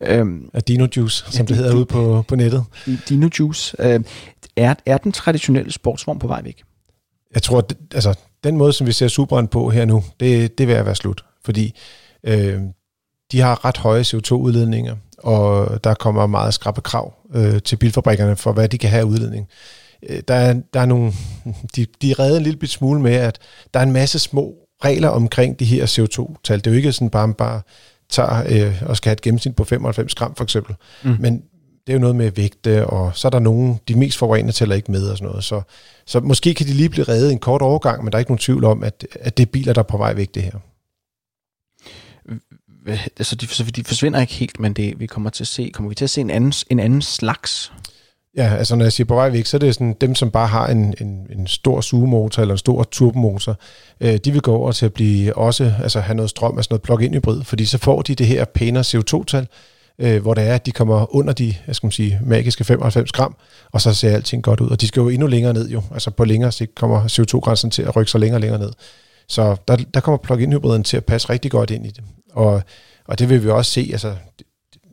Øhm, 0.00 0.50
Dino 0.68 0.86
Juice, 0.96 1.24
som 1.32 1.42
ja, 1.42 1.48
det 1.48 1.56
hedder 1.56 1.76
ude 1.76 1.86
på, 1.86 2.24
på 2.28 2.36
nettet. 2.36 2.64
Dino 3.08 3.28
Juice. 3.38 3.76
Øh, 3.78 4.00
er, 4.56 4.74
er 4.86 4.98
den 4.98 5.12
traditionelle 5.12 5.72
sportsvogn 5.72 6.18
på 6.18 6.26
vej 6.26 6.42
væk? 6.42 6.62
Jeg 7.34 7.42
tror, 7.42 7.58
at 7.58 7.76
altså, 7.94 8.18
den 8.44 8.56
måde, 8.56 8.72
som 8.72 8.86
vi 8.86 8.92
ser 8.92 9.08
Superen 9.08 9.48
på 9.48 9.70
her 9.70 9.84
nu, 9.84 10.02
det, 10.20 10.58
det 10.58 10.68
vil 10.68 10.74
være 10.74 10.94
slut. 10.94 11.24
Fordi 11.44 11.74
øh, 12.24 12.60
de 13.32 13.40
har 13.40 13.64
ret 13.64 13.76
høje 13.76 14.02
CO2-udledninger, 14.02 14.96
og 15.18 15.84
der 15.84 15.94
kommer 15.94 16.26
meget 16.26 16.54
skrappe 16.54 16.80
krav 16.80 17.14
øh, 17.34 17.62
til 17.62 17.76
bilfabrikkerne 17.76 18.36
for, 18.36 18.52
hvad 18.52 18.68
de 18.68 18.78
kan 18.78 18.90
have 18.90 19.06
udledning. 19.06 19.48
Øh, 20.08 20.22
der, 20.28 20.34
er, 20.34 20.54
der 20.74 20.80
er 20.80 20.86
nogle, 20.86 21.12
de, 21.76 21.86
de 22.02 22.14
redder 22.18 22.36
en 22.36 22.42
lille 22.42 22.66
smule 22.66 23.00
med, 23.00 23.14
at 23.14 23.38
der 23.74 23.80
er 23.80 23.84
en 23.84 23.92
masse 23.92 24.18
små 24.18 24.54
regler 24.84 25.08
omkring 25.08 25.58
de 25.58 25.64
her 25.64 25.86
CO2-tal. 25.86 26.58
Det 26.58 26.66
er 26.66 26.70
jo 26.70 26.76
ikke 26.76 26.92
sådan 26.92 27.10
bare, 27.10 27.34
bare 27.34 27.60
tager 28.08 28.44
øh, 28.48 28.82
og 28.86 28.96
skal 28.96 29.08
have 29.08 29.12
et 29.14 29.22
gennemsnit 29.22 29.56
på 29.56 29.64
95 29.64 30.14
gram 30.14 30.34
for 30.34 30.44
eksempel. 30.44 30.74
Mm. 31.04 31.16
Men 31.20 31.42
det 31.86 31.92
er 31.92 31.92
jo 31.92 32.00
noget 32.00 32.16
med 32.16 32.30
vægte, 32.30 32.86
og 32.86 33.10
så 33.14 33.28
er 33.28 33.30
der 33.30 33.38
nogen, 33.38 33.80
de 33.88 33.94
mest 33.94 34.18
forurenende 34.18 34.52
tæller 34.52 34.74
ikke 34.74 34.92
med 34.92 35.08
og 35.08 35.16
sådan 35.16 35.28
noget. 35.28 35.44
Så, 35.44 35.62
så 36.06 36.20
måske 36.20 36.54
kan 36.54 36.66
de 36.66 36.72
lige 36.72 36.88
blive 36.88 37.04
reddet 37.08 37.32
en 37.32 37.38
kort 37.38 37.62
overgang, 37.62 38.04
men 38.04 38.12
der 38.12 38.16
er 38.16 38.18
ikke 38.18 38.30
nogen 38.30 38.38
tvivl 38.38 38.64
om, 38.64 38.84
at, 38.84 39.06
at 39.20 39.36
det 39.36 39.46
er 39.46 39.50
biler, 39.50 39.72
der 39.72 39.80
er 39.80 39.86
på 39.86 39.96
vej 39.96 40.14
væk 40.14 40.34
det 40.34 40.42
her. 40.42 40.52
Altså, 42.86 43.36
de, 43.36 43.46
så 43.46 43.64
de 43.64 43.84
forsvinder 43.84 44.20
ikke 44.20 44.32
helt, 44.32 44.60
men 44.60 44.72
det, 44.72 45.00
vi 45.00 45.06
kommer 45.06 45.30
til 45.30 45.44
at 45.44 45.48
se, 45.48 45.70
kommer 45.74 45.88
vi 45.88 45.94
til 45.94 46.04
at 46.04 46.10
se 46.10 46.20
en 46.20 46.30
anden, 46.30 46.52
en 46.70 46.78
anden 46.78 47.02
slags 47.02 47.72
Ja, 48.36 48.54
altså 48.56 48.76
når 48.76 48.84
jeg 48.84 48.92
siger 48.92 49.04
på 49.04 49.14
vej 49.14 49.30
væk, 49.30 49.46
så 49.46 49.56
er 49.56 49.58
det 49.58 49.74
sådan 49.74 49.96
dem, 50.00 50.14
som 50.14 50.30
bare 50.30 50.46
har 50.46 50.66
en, 50.66 50.94
en, 51.00 51.26
en 51.30 51.46
stor 51.46 51.80
sugemotor 51.80 52.42
eller 52.42 52.54
en 52.54 52.58
stor 52.58 52.82
turbomotor, 52.82 53.58
øh, 54.00 54.16
de 54.16 54.32
vil 54.32 54.40
gå 54.40 54.54
over 54.54 54.72
til 54.72 54.86
at 54.86 54.92
blive 54.92 55.36
også, 55.36 55.74
altså 55.82 56.00
have 56.00 56.16
noget 56.16 56.30
strøm, 56.30 56.58
altså 56.58 56.68
noget 56.70 56.82
plug-in 56.82 57.14
hybrid, 57.14 57.44
fordi 57.44 57.64
så 57.64 57.78
får 57.78 58.02
de 58.02 58.14
det 58.14 58.26
her 58.26 58.44
pænere 58.44 58.84
CO2-tal, 58.86 59.46
øh, 59.98 60.22
hvor 60.22 60.34
det 60.34 60.44
er, 60.44 60.54
at 60.54 60.66
de 60.66 60.72
kommer 60.72 61.14
under 61.16 61.32
de, 61.32 61.54
jeg 61.66 61.76
skal 61.76 61.92
sige, 61.92 62.20
magiske 62.24 62.64
95 62.64 63.12
gram, 63.12 63.36
og 63.72 63.80
så 63.80 63.94
ser 63.94 64.14
alting 64.14 64.42
godt 64.42 64.60
ud. 64.60 64.68
Og 64.68 64.80
de 64.80 64.86
skal 64.86 65.00
jo 65.00 65.08
endnu 65.08 65.26
længere 65.26 65.52
ned 65.52 65.68
jo, 65.68 65.82
altså 65.92 66.10
på 66.10 66.24
længere 66.24 66.52
sigt 66.52 66.74
kommer 66.74 67.04
CO2-grænsen 67.04 67.70
til 67.70 67.82
at 67.82 67.96
rykke 67.96 68.10
sig 68.10 68.20
længere 68.20 68.36
og 68.36 68.40
længere 68.40 68.60
ned. 68.60 68.72
Så 69.28 69.56
der, 69.68 69.76
der 69.94 70.00
kommer 70.00 70.18
plug-in 70.18 70.52
hybriden 70.52 70.84
til 70.84 70.96
at 70.96 71.04
passe 71.04 71.30
rigtig 71.30 71.50
godt 71.50 71.70
ind 71.70 71.86
i 71.86 71.90
det. 71.90 72.04
Og, 72.32 72.62
og 73.04 73.18
det 73.18 73.28
vil 73.28 73.44
vi 73.44 73.50
også 73.50 73.70
se, 73.70 73.88
altså 73.92 74.16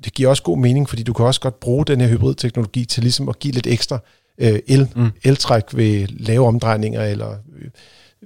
det 0.03 0.13
giver 0.13 0.29
også 0.29 0.43
god 0.43 0.57
mening, 0.57 0.89
fordi 0.89 1.03
du 1.03 1.13
kan 1.13 1.25
også 1.25 1.41
godt 1.41 1.59
bruge 1.59 1.85
den 1.85 2.01
her 2.01 2.07
hybridteknologi 2.07 2.85
til 2.85 3.03
ligesom 3.03 3.29
at 3.29 3.39
give 3.39 3.53
lidt 3.53 3.67
ekstra 3.67 3.99
øh, 4.37 4.59
el, 4.67 4.89
mm. 4.95 5.09
eltræk 5.23 5.63
ved 5.73 6.07
lave 6.07 6.47
omdrejninger, 6.47 7.03
eller 7.03 7.35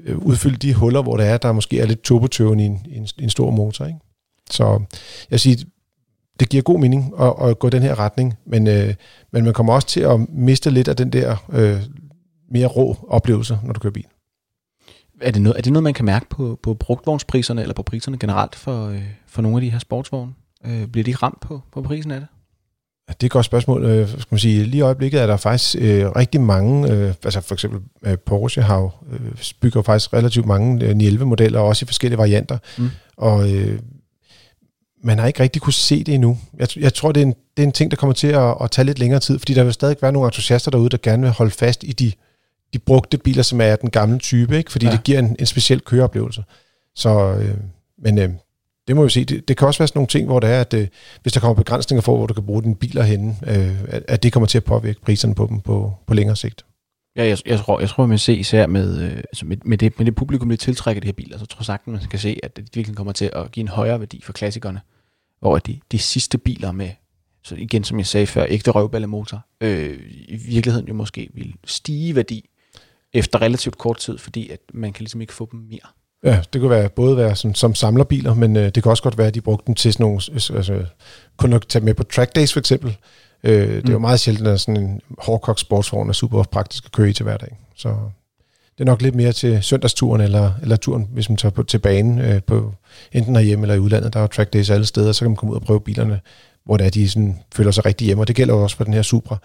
øh, 0.06 0.18
udfylde 0.18 0.58
de 0.58 0.74
huller, 0.74 1.02
hvor 1.02 1.18
der 1.18 1.24
er, 1.24 1.38
der 1.38 1.52
måske 1.52 1.80
er 1.80 1.86
lidt 1.86 2.02
turbotøven 2.04 2.60
i 2.60 2.66
en, 2.66 2.86
i 2.86 2.98
en, 2.98 3.08
i 3.18 3.24
en 3.24 3.30
stor 3.30 3.52
motor. 3.52 3.86
Ikke? 3.86 4.00
Så 4.50 4.82
jeg 5.32 5.40
siger, 5.40 5.66
det 6.40 6.50
giver 6.50 6.64
god 6.64 6.80
mening 6.80 7.14
at, 7.20 7.34
at 7.42 7.60
gå 7.60 7.70
den 7.70 7.82
her 7.82 8.00
retning, 8.00 8.34
men, 8.46 8.68
øh, 8.68 8.94
men 9.34 9.44
man 9.44 9.54
kommer 9.54 9.74
også 9.74 9.88
til 9.88 10.02
at 10.02 10.30
miste 10.30 10.70
lidt 10.70 10.88
af 10.88 10.96
den 10.96 11.14
der 11.14 11.36
øh, 11.52 11.82
mere 12.52 12.68
rå 12.68 12.98
oplevelse, 13.08 13.60
når 13.64 13.74
du 13.74 13.80
kører 13.80 13.94
bil. 13.94 14.06
Er 15.22 15.32
det 15.32 15.42
noget, 15.42 15.58
er 15.58 15.62
det 15.62 15.74
noget 15.74 15.84
man 15.84 15.94
kan 15.94 16.06
mærke 16.06 16.26
på, 16.30 16.60
på 16.64 16.74
brugtvognspriserne, 16.74 17.62
eller 17.62 17.74
på 17.74 17.84
priserne 17.84 18.18
generelt 18.18 18.56
for, 18.56 18.88
øh, 18.88 19.04
for 19.28 19.42
nogle 19.42 19.58
af 19.58 19.62
de 19.62 19.70
her 19.70 19.80
sportsvogne? 19.80 20.34
Øh, 20.66 20.88
bliver 20.88 21.04
de 21.04 21.16
ramt 21.16 21.40
på, 21.40 21.62
på 21.72 21.82
prisen 21.82 22.12
af 22.12 22.20
det? 22.20 22.28
Ja, 23.10 23.14
det 23.14 23.24
er 23.24 23.28
et 23.28 23.32
godt 23.32 23.46
spørgsmål. 23.46 23.86
Øh, 23.86 24.10
skal 24.10 24.28
man 24.32 24.40
sige, 24.40 24.64
lige 24.64 24.78
i 24.78 24.82
øjeblikket 24.82 25.22
er 25.22 25.28
der 25.28 25.38
faktisk 25.38 25.76
øh, 25.80 26.10
rigtig 26.10 26.42
mange, 26.42 26.92
øh, 26.92 27.14
altså 27.24 27.42
for 27.42 27.56
eksempel 27.56 27.80
øh, 28.06 28.18
Porsche 28.18 28.62
har 28.62 28.80
jo, 28.80 28.92
øh, 29.12 29.32
bygger 29.62 29.82
faktisk 29.82 30.14
relativt 30.14 30.46
mange 30.46 30.74
øh, 30.74 30.94
911 30.94 31.26
modeller, 31.26 31.60
også 31.60 31.86
i 31.86 31.88
forskellige 31.88 32.18
varianter. 32.18 32.58
Mm. 32.78 32.90
Og 33.18 33.52
øh, 33.52 33.80
man 35.04 35.20
har 35.20 35.28
ikke 35.28 35.44
rigtig 35.44 35.62
kunne 35.62 35.74
se 35.74 36.04
det 36.04 36.14
endnu. 36.14 36.38
Jeg, 36.60 36.78
jeg 36.78 36.94
tror, 36.94 37.12
det 37.12 37.22
er, 37.22 37.26
en, 37.26 37.36
det 37.58 37.64
er 37.64 37.68
en 37.68 37.72
ting, 37.72 37.92
der 37.92 37.98
kommer 37.98 38.14
til 38.14 38.28
at, 38.28 38.56
at 38.62 38.72
tage 38.72 38.86
lidt 38.86 39.00
længere 39.00 39.20
tid, 39.20 39.40
fordi 39.40 39.54
der 39.54 39.64
vil 39.64 39.74
stadig 39.74 39.98
være 40.02 40.12
nogle 40.12 40.28
entusiaster 40.28 40.72
derude, 40.72 40.90
der 40.90 40.98
gerne 41.04 41.24
vil 41.24 41.32
holde 41.32 41.52
fast 41.52 41.84
i 41.84 41.92
de, 41.92 42.12
de 42.74 42.80
brugte 42.80 43.18
biler, 43.18 43.44
som 43.44 43.62
er 43.62 43.76
den 43.76 43.90
gamle 43.90 44.20
type, 44.20 44.58
ikke? 44.58 44.72
fordi 44.72 44.86
ja. 44.86 44.92
det 44.92 45.04
giver 45.04 45.20
en, 45.20 45.36
en 45.40 45.46
speciel 45.46 45.80
køreoplevelse. 45.80 46.44
Så, 46.96 47.34
øh, 47.34 47.58
men 47.98 48.20
øh, 48.20 48.30
det 48.88 48.96
må 48.96 49.04
vi 49.04 49.10
se. 49.10 49.26
Det, 49.26 49.48
det 49.48 49.58
kan 49.58 49.68
også 49.68 49.80
være 49.80 49.88
sådan 49.88 49.98
nogle 49.98 50.08
ting, 50.08 50.28
hvor 50.28 50.40
det 50.40 50.50
er, 50.50 50.62
at 50.62 50.74
øh, 50.74 50.88
hvis 51.22 51.34
der 51.34 51.40
kommer 51.40 51.56
begrænsninger 51.56 52.02
for, 52.02 52.18
hvor 52.18 52.28
du 52.28 52.34
kan 52.34 52.46
bruge 52.46 52.64
dine 52.64 52.76
biler 52.76 53.04
henne, 53.04 53.36
øh, 53.48 53.84
at, 53.88 54.04
at 54.08 54.24
det 54.24 54.34
kommer 54.34 54.48
til 54.48 54.58
at 54.58 54.64
påvirke 54.64 55.02
priserne 55.02 55.36
på 55.36 55.48
dem 55.50 55.60
på, 55.60 55.94
på 56.08 56.14
længere 56.14 56.36
sigt. 56.36 56.66
Ja, 57.16 57.28
jeg, 57.28 57.38
jeg, 57.46 57.60
tror, 57.60 57.80
jeg 57.80 57.90
tror, 57.90 58.06
man 58.06 58.18
ser 58.18 58.34
især 58.34 58.68
med, 58.68 59.02
øh, 59.02 59.18
altså 59.18 59.46
med, 59.46 59.58
med, 59.66 59.78
det, 59.78 59.94
med 59.98 60.06
det 60.06 60.16
publikum, 60.16 60.50
der 60.50 60.56
tiltrækker 60.56 61.02
de 61.02 61.08
her 61.08 61.14
biler, 61.14 61.38
så 61.38 61.46
tror 61.46 61.60
jeg 61.60 61.66
sagtens, 61.66 62.02
man 62.02 62.10
kan 62.10 62.20
se, 62.20 62.40
at 62.44 62.58
det 62.58 62.70
virkelig 62.74 62.98
kommer 62.98 63.14
til 63.14 63.30
at 63.34 63.52
give 63.52 63.62
en 63.62 63.68
højere 63.68 64.00
værdi 64.00 64.22
for 64.24 64.34
klassikerne, 64.34 64.82
hvor 65.40 65.58
de, 65.58 65.80
de 65.92 66.00
sidste 66.00 66.38
biler 66.38 66.72
med, 66.72 66.90
så 67.44 67.56
igen 67.56 67.84
som 67.84 67.98
jeg 67.98 68.08
sagde 68.08 68.28
før, 68.28 68.46
ægte 68.50 68.72
røvballemotor, 68.72 69.46
øh, 69.62 70.00
i 70.28 70.36
virkeligheden 70.36 70.88
jo 70.88 70.94
måske 70.94 71.30
vil 71.34 71.56
stige 71.66 72.10
i 72.10 72.16
værdi 72.16 72.50
efter 73.14 73.42
relativt 73.42 73.78
kort 73.78 73.98
tid, 73.98 74.18
fordi 74.18 74.50
at 74.50 74.60
man 74.74 74.94
kan 74.94 75.04
ligesom 75.04 75.22
ikke 75.22 75.34
få 75.34 75.50
dem 75.52 75.60
mere. 75.70 75.88
Ja, 76.24 76.42
det 76.54 76.62
kunne 76.62 76.70
være 76.70 76.90
både 76.90 77.18
være 77.18 77.36
som, 77.36 77.56
som 77.56 77.76
samlerbiler, 77.76 78.34
men 78.34 78.56
øh, 78.56 78.64
det 78.64 78.84
kan 78.84 78.90
også 78.90 79.04
godt 79.04 79.18
være, 79.18 79.28
at 79.28 79.36
de 79.36 79.42
brugte 79.42 79.68
dem 79.68 79.76
til 79.76 79.94
sådan 79.94 80.04
nogle, 80.04 80.22
altså, 80.34 80.86
kunne 81.38 81.50
nok 81.50 81.70
tage 81.70 81.86
med 81.86 81.94
på 81.94 82.04
track 82.04 82.36
days 82.36 82.54
for 82.54 82.60
eksempel. 82.60 82.98
Øh, 83.44 83.68
det 83.68 83.78
er 83.78 83.82
mm. 83.86 83.92
jo 83.92 84.00
meget 84.00 84.20
sjældent, 84.20 84.48
at 84.48 84.62
sådan 84.62 84.84
en 84.84 85.02
hårdkogt 85.18 85.60
sportsvogn 85.60 86.10
er 86.10 86.14
super 86.14 86.44
praktisk 86.44 86.86
at 86.86 86.92
køre 86.92 87.10
i 87.10 87.14
til 87.14 87.24
hverdag. 87.24 87.58
Så 87.76 87.90
det 88.78 88.84
er 88.84 88.86
nok 88.86 89.02
lidt 89.02 89.16
mere 89.16 89.32
til 89.32 89.64
søndagsturen 89.64 90.22
eller, 90.22 90.52
eller 90.62 90.76
turen, 90.76 91.10
hvis 91.12 91.30
man 91.30 91.38
tager 91.38 91.52
på, 91.52 91.64
til 91.64 91.80
banen, 91.80 92.20
øh, 92.20 92.42
på, 92.44 92.74
enten 93.12 93.36
herhjemme 93.36 93.64
eller 93.64 93.76
i 93.76 93.80
udlandet. 93.80 94.14
Der 94.14 94.20
er 94.20 94.24
jo 94.24 94.28
track 94.28 94.54
days 94.54 94.70
alle 94.70 94.86
steder, 94.86 95.12
så 95.12 95.20
kan 95.20 95.30
man 95.30 95.36
komme 95.36 95.52
ud 95.52 95.60
og 95.60 95.64
prøve 95.64 95.82
bilerne, 95.82 96.20
hvor 96.66 96.78
det 96.78 96.86
er, 96.86 96.90
de 96.90 97.10
sådan, 97.10 97.40
føler 97.54 97.72
sig 97.72 97.86
rigtig 97.86 98.06
hjemme. 98.06 98.24
Og 98.24 98.28
det 98.28 98.36
gælder 98.36 98.54
jo 98.54 98.64
også 98.64 98.78
for 98.78 98.84
den 98.84 98.94
her 98.94 99.02
Supra. 99.02 99.38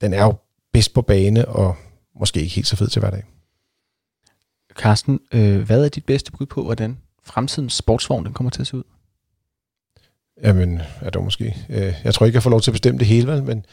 Den 0.00 0.14
er 0.14 0.24
jo 0.24 0.34
bedst 0.72 0.94
på 0.94 1.02
bane, 1.02 1.48
og 1.48 1.76
måske 2.20 2.40
ikke 2.40 2.54
helt 2.54 2.66
så 2.66 2.76
fed 2.76 2.88
til 2.88 3.00
hverdag. 3.00 3.24
Carsten, 4.74 5.20
øh, 5.32 5.60
hvad 5.60 5.84
er 5.84 5.88
dit 5.88 6.04
bedste 6.04 6.32
bud 6.32 6.46
på, 6.46 6.62
hvordan 6.62 6.98
fremtidens 7.24 7.74
sportsvogn 7.74 8.24
den 8.24 8.32
kommer 8.32 8.50
til 8.50 8.60
at 8.60 8.66
se 8.66 8.76
ud? 8.76 8.82
Jamen, 10.42 10.80
er 11.00 11.10
det 11.10 11.24
måske. 11.24 11.56
Øh, 11.68 11.94
jeg 12.04 12.14
tror 12.14 12.26
ikke, 12.26 12.36
jeg 12.36 12.42
får 12.42 12.50
lov 12.50 12.60
til 12.60 12.70
at 12.70 12.72
bestemme 12.72 12.98
det 12.98 13.06
hele, 13.06 13.26
vel? 13.32 13.42
men 13.42 13.64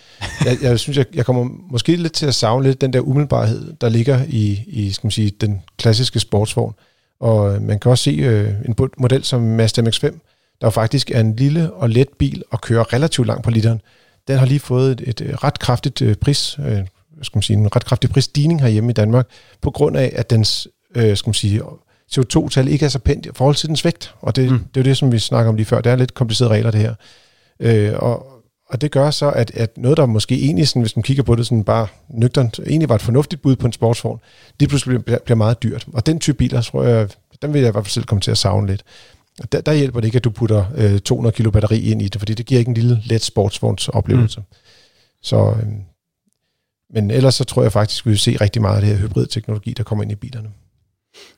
jeg, 0.46 0.58
jeg 0.62 0.80
synes, 0.80 0.98
jeg, 0.98 1.06
jeg 1.14 1.26
kommer 1.26 1.50
måske 1.72 1.96
lidt 1.96 2.14
til 2.14 2.26
at 2.26 2.36
savne 2.36 2.68
lidt 2.68 2.82
den 2.82 2.94
der 2.94 3.00
umiddelbarhed, 3.00 3.74
der 3.82 3.90
ligger 3.90 4.26
i, 4.30 4.64
i 4.68 4.92
skal 4.92 5.06
man 5.06 5.12
sige, 5.12 5.30
den 5.30 5.62
klassiske 5.78 6.20
sportsvogn. 6.20 6.74
Og 7.20 7.56
øh, 7.56 7.62
man 7.62 7.80
kan 7.80 7.92
også 7.92 8.04
se 8.04 8.12
øh, 8.12 8.54
en 8.66 8.76
model 8.98 9.24
som 9.24 9.42
Mazda 9.42 9.82
MX-5, 9.82 10.20
der 10.62 10.70
faktisk 10.70 11.12
er 11.12 11.20
en 11.20 11.36
lille 11.36 11.74
og 11.74 11.90
let 11.90 12.10
bil 12.20 12.44
og 12.52 12.62
kører 12.62 12.94
relativt 12.94 13.28
langt 13.28 13.44
på 13.44 13.52
literen. 13.52 13.82
Den 14.28 14.38
har 14.38 14.46
lige 14.46 14.60
fået 14.60 14.92
et, 14.92 15.22
et 15.22 15.44
ret 15.44 15.60
kraftigt 15.60 16.20
pris, 16.20 16.58
skal 17.22 17.38
man 17.38 17.44
sige, 17.44 17.58
en 17.58 17.76
ret 17.76 17.86
kraftig 17.86 18.10
prisstigning 18.10 18.62
herhjemme 18.62 18.90
i 18.90 18.94
Danmark, 18.94 19.28
på 19.62 19.72
grund 19.72 19.98
af, 19.98 20.14
at 20.16 20.30
dens 20.30 20.68
øh, 20.96 21.18
skal 21.18 21.28
man 21.28 21.34
sige, 21.34 21.62
CO2-tal 22.12 22.68
ikke 22.68 22.86
er 22.86 22.90
så 22.90 23.00
pænt 23.00 23.26
i 23.26 23.30
forhold 23.36 23.56
til 23.56 23.70
dens 23.70 23.86
vægt. 23.86 24.16
Og 24.22 24.36
det, 24.36 24.52
mm. 24.52 24.60
det 24.60 24.78
er 24.78 24.82
jo 24.82 24.90
det, 24.90 24.98
som 24.98 25.12
vi 25.12 25.20
snakker 25.20 25.50
om 25.50 25.56
lige 25.56 25.66
før. 25.66 25.82
Det 25.82 25.92
er 25.92 25.96
lidt 25.96 26.14
komplicerede 26.14 26.54
regler, 26.54 26.72
det 26.72 26.82
her. 26.82 26.94
Øh, 27.60 27.94
og, 27.96 28.26
og 28.70 28.82
det 28.82 28.92
gør 28.92 29.12
så, 29.12 29.30
at, 29.30 29.52
at 29.54 29.78
noget, 29.78 29.98
der 29.98 30.06
måske 30.06 30.36
egentlig, 30.36 30.68
sådan, 30.68 30.82
hvis 30.82 30.96
man 30.96 31.04
kigger 31.04 31.24
på 31.24 31.36
det 31.36 31.46
sådan 31.46 31.64
bare 31.64 31.88
nøgternt, 32.10 32.60
egentlig 32.68 32.90
var 32.90 32.96
et 32.96 33.02
fornuftigt 33.02 33.42
bud 33.42 33.56
på 33.56 33.66
en 33.66 33.74
sportsvogn, 33.74 34.20
det 34.60 34.70
pludselig 34.70 35.06
bliver, 35.06 35.20
bliver 35.20 35.38
meget 35.38 35.64
dyrt. 35.64 35.86
Og 35.94 36.06
den 36.06 36.20
type 36.20 36.38
biler, 36.38 36.62
tror 36.62 36.84
jeg, 36.84 37.10
den 37.42 37.54
vil 37.54 37.62
jeg 37.62 37.70
i 37.70 37.72
hvert 37.72 37.86
fald 37.86 37.92
selv 37.92 38.06
komme 38.06 38.22
til 38.22 38.32
at 38.32 38.38
savne 38.38 38.68
lidt. 38.68 38.84
Der, 39.52 39.62
der 39.62 39.74
hjælper 39.74 40.00
det 40.00 40.08
ikke, 40.08 40.16
at 40.16 40.24
du 40.24 40.30
putter 40.30 40.66
øh, 40.76 41.00
200 41.00 41.36
kilo 41.36 41.52
batteri 41.52 41.92
ind 41.92 42.02
i 42.02 42.08
det, 42.08 42.22
fordi 42.22 42.34
det 42.34 42.46
giver 42.46 42.60
ikke 42.60 42.70
en 42.70 42.76
lille 42.76 43.02
let 43.06 43.24
sportsvogns 43.24 43.88
oplevelse. 43.88 44.40
Mm. 44.40 44.46
Så, 45.22 45.38
øh, 45.38 45.68
men 46.90 47.12
ellers 47.12 47.36
så 47.36 47.44
tror 47.44 47.62
jeg 47.62 47.72
faktisk, 47.72 48.06
vi 48.06 48.10
vil 48.10 48.20
se 48.20 48.38
rigtig 48.42 48.62
meget 48.62 48.76
af 48.76 48.82
det 48.82 48.90
her 48.90 49.08
hybridteknologi, 49.08 49.74
der 49.74 49.84
kommer 49.84 50.04
ind 50.04 50.12
i 50.12 50.16
bilerne. 50.16 50.50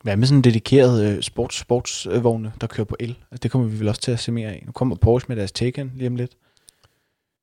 Hvad 0.04 0.18
med 0.18 0.28
sådan 0.28 0.38
en 0.38 0.44
dedikeret 0.44 1.04
øh, 1.06 1.22
sports, 1.22 1.60
sportsvogne, 1.60 2.52
der 2.62 2.68
kører 2.68 2.86
på 2.86 2.96
el? 3.00 3.16
Det 3.44 3.52
kommer 3.52 3.68
vi 3.68 3.80
vel 3.80 3.88
også 3.88 4.02
til 4.02 4.12
at 4.12 4.20
se 4.20 4.32
mere 4.32 4.50
af. 4.50 4.64
Nu 4.66 4.72
kommer 4.72 4.96
Porsche 4.96 5.26
med 5.28 5.36
deres 5.36 5.52
Taycan 5.52 5.92
lige 5.96 6.08
om 6.08 6.16
lidt. 6.16 6.32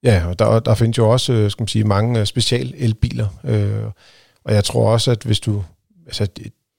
Ja, 0.03 0.27
og 0.27 0.39
der, 0.39 0.61
der 0.61 0.75
findes 0.75 0.99
jo 0.99 1.11
også 1.11 1.33
øh, 1.33 1.51
skal 1.51 1.63
man 1.63 1.69
sige, 1.69 1.85
mange 1.85 2.21
øh, 2.21 2.27
special 2.27 2.75
elbiler. 2.77 3.29
Og 4.45 4.55
jeg 4.55 4.65
tror 4.65 4.93
også, 4.93 5.11
at 5.11 5.23
hvis 5.23 5.41
du, 5.41 5.65
altså, 6.07 6.27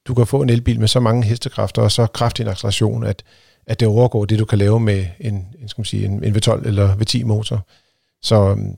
du 0.07 0.13
kan 0.13 0.27
få 0.27 0.41
en 0.41 0.49
elbil 0.49 0.79
med 0.79 0.87
så 0.87 0.99
mange 0.99 1.23
hestekræfter 1.23 1.81
og 1.81 1.91
så 1.91 2.07
kraftig 2.07 2.43
en 2.43 2.49
acceleration, 2.49 3.03
at, 3.03 3.23
at 3.67 3.79
det 3.79 3.87
overgår 3.87 4.25
det, 4.25 4.39
du 4.39 4.45
kan 4.45 4.57
lave 4.57 4.79
med 4.79 5.05
en, 5.19 5.33
en, 5.61 5.67
skal 5.67 5.79
man 5.79 5.85
sige, 5.85 6.05
en, 6.05 6.23
en 6.23 6.35
V12 6.35 6.67
eller 6.67 6.95
V10 6.95 7.25
motor. 7.25 7.67
Så 8.21 8.49
øhm, 8.49 8.75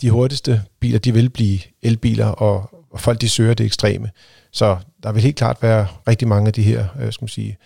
de 0.00 0.10
hurtigste 0.10 0.62
biler, 0.80 0.98
de 0.98 1.14
vil 1.14 1.30
blive 1.30 1.58
elbiler, 1.82 2.26
og, 2.26 2.84
og 2.90 3.00
folk 3.00 3.20
de 3.20 3.28
søger 3.28 3.54
det 3.54 3.66
ekstreme. 3.66 4.10
Så 4.52 4.76
der 5.02 5.12
vil 5.12 5.22
helt 5.22 5.36
klart 5.36 5.62
være 5.62 5.86
rigtig 6.08 6.28
mange 6.28 6.46
af 6.46 6.52
de 6.52 6.62
her, 6.62 6.86
øh, 7.00 7.12
skal 7.12 7.24
man 7.24 7.28
sige, 7.28 7.56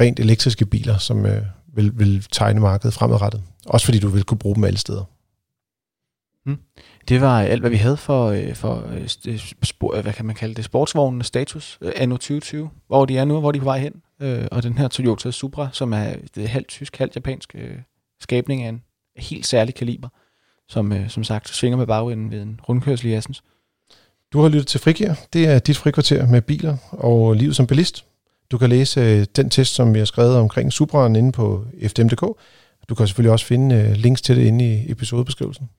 rent 0.00 0.20
elektriske 0.20 0.66
biler, 0.66 0.98
som 0.98 1.26
øh, 1.26 1.42
vil, 1.74 1.98
vil 1.98 2.26
tegne 2.32 2.60
markedet 2.60 2.94
fremadrettet. 2.94 3.42
Også 3.66 3.84
fordi 3.84 3.98
du 3.98 4.08
vil 4.08 4.24
kunne 4.24 4.38
bruge 4.38 4.54
dem 4.54 4.64
alle 4.64 4.78
steder. 4.78 5.04
Mm. 6.46 6.58
Det 7.08 7.20
var 7.20 7.40
alt, 7.40 7.60
hvad 7.60 7.70
vi 7.70 7.76
havde 7.76 7.96
for, 7.96 8.26
øh, 8.26 8.54
for 8.54 8.86
øh, 8.90 9.08
øh, 9.28 9.40
spor, 9.62 10.00
hvad 10.00 10.12
kan 10.12 10.24
man 10.24 10.34
kalde 10.34 10.54
det, 10.54 10.64
sportsvognens 10.64 11.26
status 11.26 11.78
anno 11.96 12.16
2020. 12.16 12.70
Hvor 12.86 13.04
de 13.04 13.18
er 13.18 13.24
nu, 13.24 13.40
hvor 13.40 13.52
de 13.52 13.56
er 13.56 13.60
på 13.60 13.64
vej 13.64 13.78
hen. 13.78 14.02
Og 14.50 14.62
den 14.62 14.78
her 14.78 14.88
Toyota 14.88 15.30
Supra, 15.30 15.68
som 15.72 15.92
er 15.92 16.14
det 16.34 16.48
halvt 16.48 16.68
tysk, 16.68 16.96
halvt 16.96 17.14
japansk 17.14 17.56
skabning 18.20 18.62
af 18.62 18.68
en 18.68 18.82
helt 19.16 19.46
særlig 19.46 19.74
kaliber, 19.74 20.08
som 20.70 20.92
øh, 20.92 21.08
som 21.08 21.24
sagt 21.24 21.48
svinger 21.48 21.76
med 21.76 21.86
bagenden 21.86 22.30
ved 22.30 22.42
en 22.42 22.60
rundkørsel 22.68 23.06
i 23.06 23.12
Assens. 23.14 23.42
Du 24.32 24.40
har 24.40 24.48
lyttet 24.48 24.66
til 24.66 24.80
Frigir. 24.80 25.14
Det 25.32 25.46
er 25.46 25.58
dit 25.58 25.76
frikvarter 25.76 26.26
med 26.26 26.42
biler 26.42 26.76
og 26.90 27.34
livet 27.34 27.56
som 27.56 27.66
bilist. 27.66 28.04
Du 28.50 28.58
kan 28.58 28.68
læse 28.68 29.00
øh, 29.00 29.26
den 29.36 29.50
test, 29.50 29.74
som 29.74 29.94
vi 29.94 29.98
har 29.98 30.06
skrevet 30.06 30.36
omkring 30.36 30.72
Supraen 30.72 31.16
inde 31.16 31.32
på 31.32 31.64
fdm.dk. 31.86 32.20
Du 32.88 32.94
kan 32.94 33.06
selvfølgelig 33.06 33.32
også 33.32 33.46
finde 33.46 33.74
øh, 33.74 33.92
links 33.92 34.22
til 34.22 34.36
det 34.36 34.42
inde 34.46 34.64
i 34.64 34.90
episodebeskrivelsen. 34.90 35.70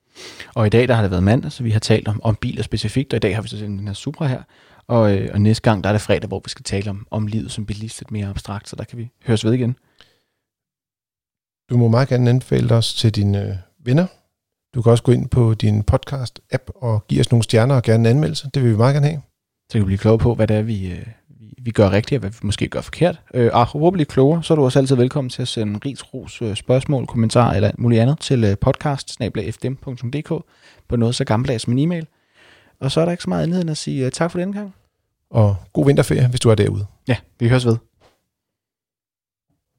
Og 0.54 0.66
i 0.66 0.70
dag 0.70 0.88
der 0.88 0.94
har 0.94 1.02
det 1.02 1.10
været 1.10 1.22
mandag, 1.22 1.52
så 1.52 1.62
vi 1.62 1.70
har 1.70 1.80
talt 1.80 2.08
om, 2.08 2.20
om 2.22 2.36
biler 2.36 2.62
specifikt, 2.62 3.12
og 3.12 3.16
i 3.16 3.20
dag 3.20 3.34
har 3.34 3.42
vi 3.42 3.48
så 3.48 3.56
den 3.56 3.86
her 3.86 3.94
Supra 3.94 4.26
her. 4.26 4.42
Og, 4.86 5.16
øh, 5.16 5.30
og 5.32 5.40
næste 5.40 5.62
gang 5.62 5.84
der 5.84 5.88
er 5.88 5.94
det 5.94 6.02
fredag, 6.02 6.28
hvor 6.28 6.40
vi 6.44 6.50
skal 6.50 6.64
tale 6.64 6.90
om, 6.90 7.06
om 7.10 7.26
livet 7.26 7.50
som 7.50 7.66
bilist 7.66 8.00
lidt 8.00 8.10
mere 8.10 8.28
abstrakt, 8.28 8.68
så 8.68 8.76
der 8.76 8.84
kan 8.84 8.98
vi 8.98 9.10
høres 9.26 9.44
ved 9.44 9.52
igen. 9.52 9.76
Du 11.70 11.76
må 11.76 11.88
meget 11.88 12.08
gerne 12.08 12.30
anbefale 12.30 12.74
os 12.74 12.94
til 12.94 13.14
dine 13.14 13.62
venner, 13.84 14.06
du 14.74 14.82
kan 14.82 14.92
også 14.92 15.04
gå 15.04 15.12
ind 15.12 15.28
på 15.28 15.54
din 15.54 15.84
podcast-app 15.92 16.70
og 16.74 17.06
give 17.08 17.20
os 17.20 17.30
nogle 17.30 17.42
stjerner 17.42 17.74
og 17.74 17.82
gerne 17.82 18.00
en 18.08 18.16
anmeldelse. 18.16 18.50
Det 18.54 18.62
vil 18.62 18.72
vi 18.72 18.76
meget 18.76 18.94
gerne 18.94 19.06
have. 19.06 19.20
Så 19.68 19.72
kan 19.72 19.80
vi 19.80 19.84
blive 19.84 19.98
klogere 19.98 20.18
på, 20.18 20.34
hvad 20.34 20.46
det 20.46 20.56
er, 20.56 20.62
vi, 20.62 20.92
øh, 20.92 21.06
vi, 21.62 21.70
gør 21.70 21.90
rigtigt, 21.90 22.16
og 22.16 22.20
hvad 22.20 22.30
vi 22.30 22.36
måske 22.42 22.68
gør 22.68 22.80
forkert. 22.80 23.20
Øh, 23.34 23.50
og 23.52 23.68
for 23.68 23.86
at 23.86 23.92
blive 23.92 24.06
klogere, 24.06 24.42
så 24.42 24.54
er 24.54 24.56
du 24.56 24.64
også 24.64 24.78
altid 24.78 24.96
velkommen 24.96 25.30
til 25.30 25.42
at 25.42 25.48
sende 25.48 25.80
ris, 25.84 26.14
ros, 26.14 26.42
øh, 26.42 26.56
spørgsmål, 26.56 27.06
kommentarer 27.06 27.56
eller 27.56 27.70
muligt 27.78 28.02
andet 28.02 28.20
til 28.20 28.56
podcast 28.60 29.18
på 30.88 30.96
noget 30.96 31.14
så 31.14 31.24
gammeldags 31.24 31.62
som 31.62 31.72
en 31.72 31.78
e-mail. 31.78 32.06
Og 32.80 32.90
så 32.90 33.00
er 33.00 33.04
der 33.04 33.12
ikke 33.12 33.22
så 33.22 33.28
meget 33.28 33.42
andet 33.42 33.60
end 33.60 33.70
at 33.70 33.76
sige 33.76 34.10
tak 34.10 34.30
for 34.30 34.38
denne 34.38 34.52
gang. 34.52 34.74
Og 35.30 35.56
god 35.72 35.86
vinterferie, 35.86 36.28
hvis 36.28 36.40
du 36.40 36.50
er 36.50 36.54
derude. 36.54 36.86
Ja, 37.08 37.16
vi 37.40 37.48
høres 37.48 37.66
ved. 37.66 37.76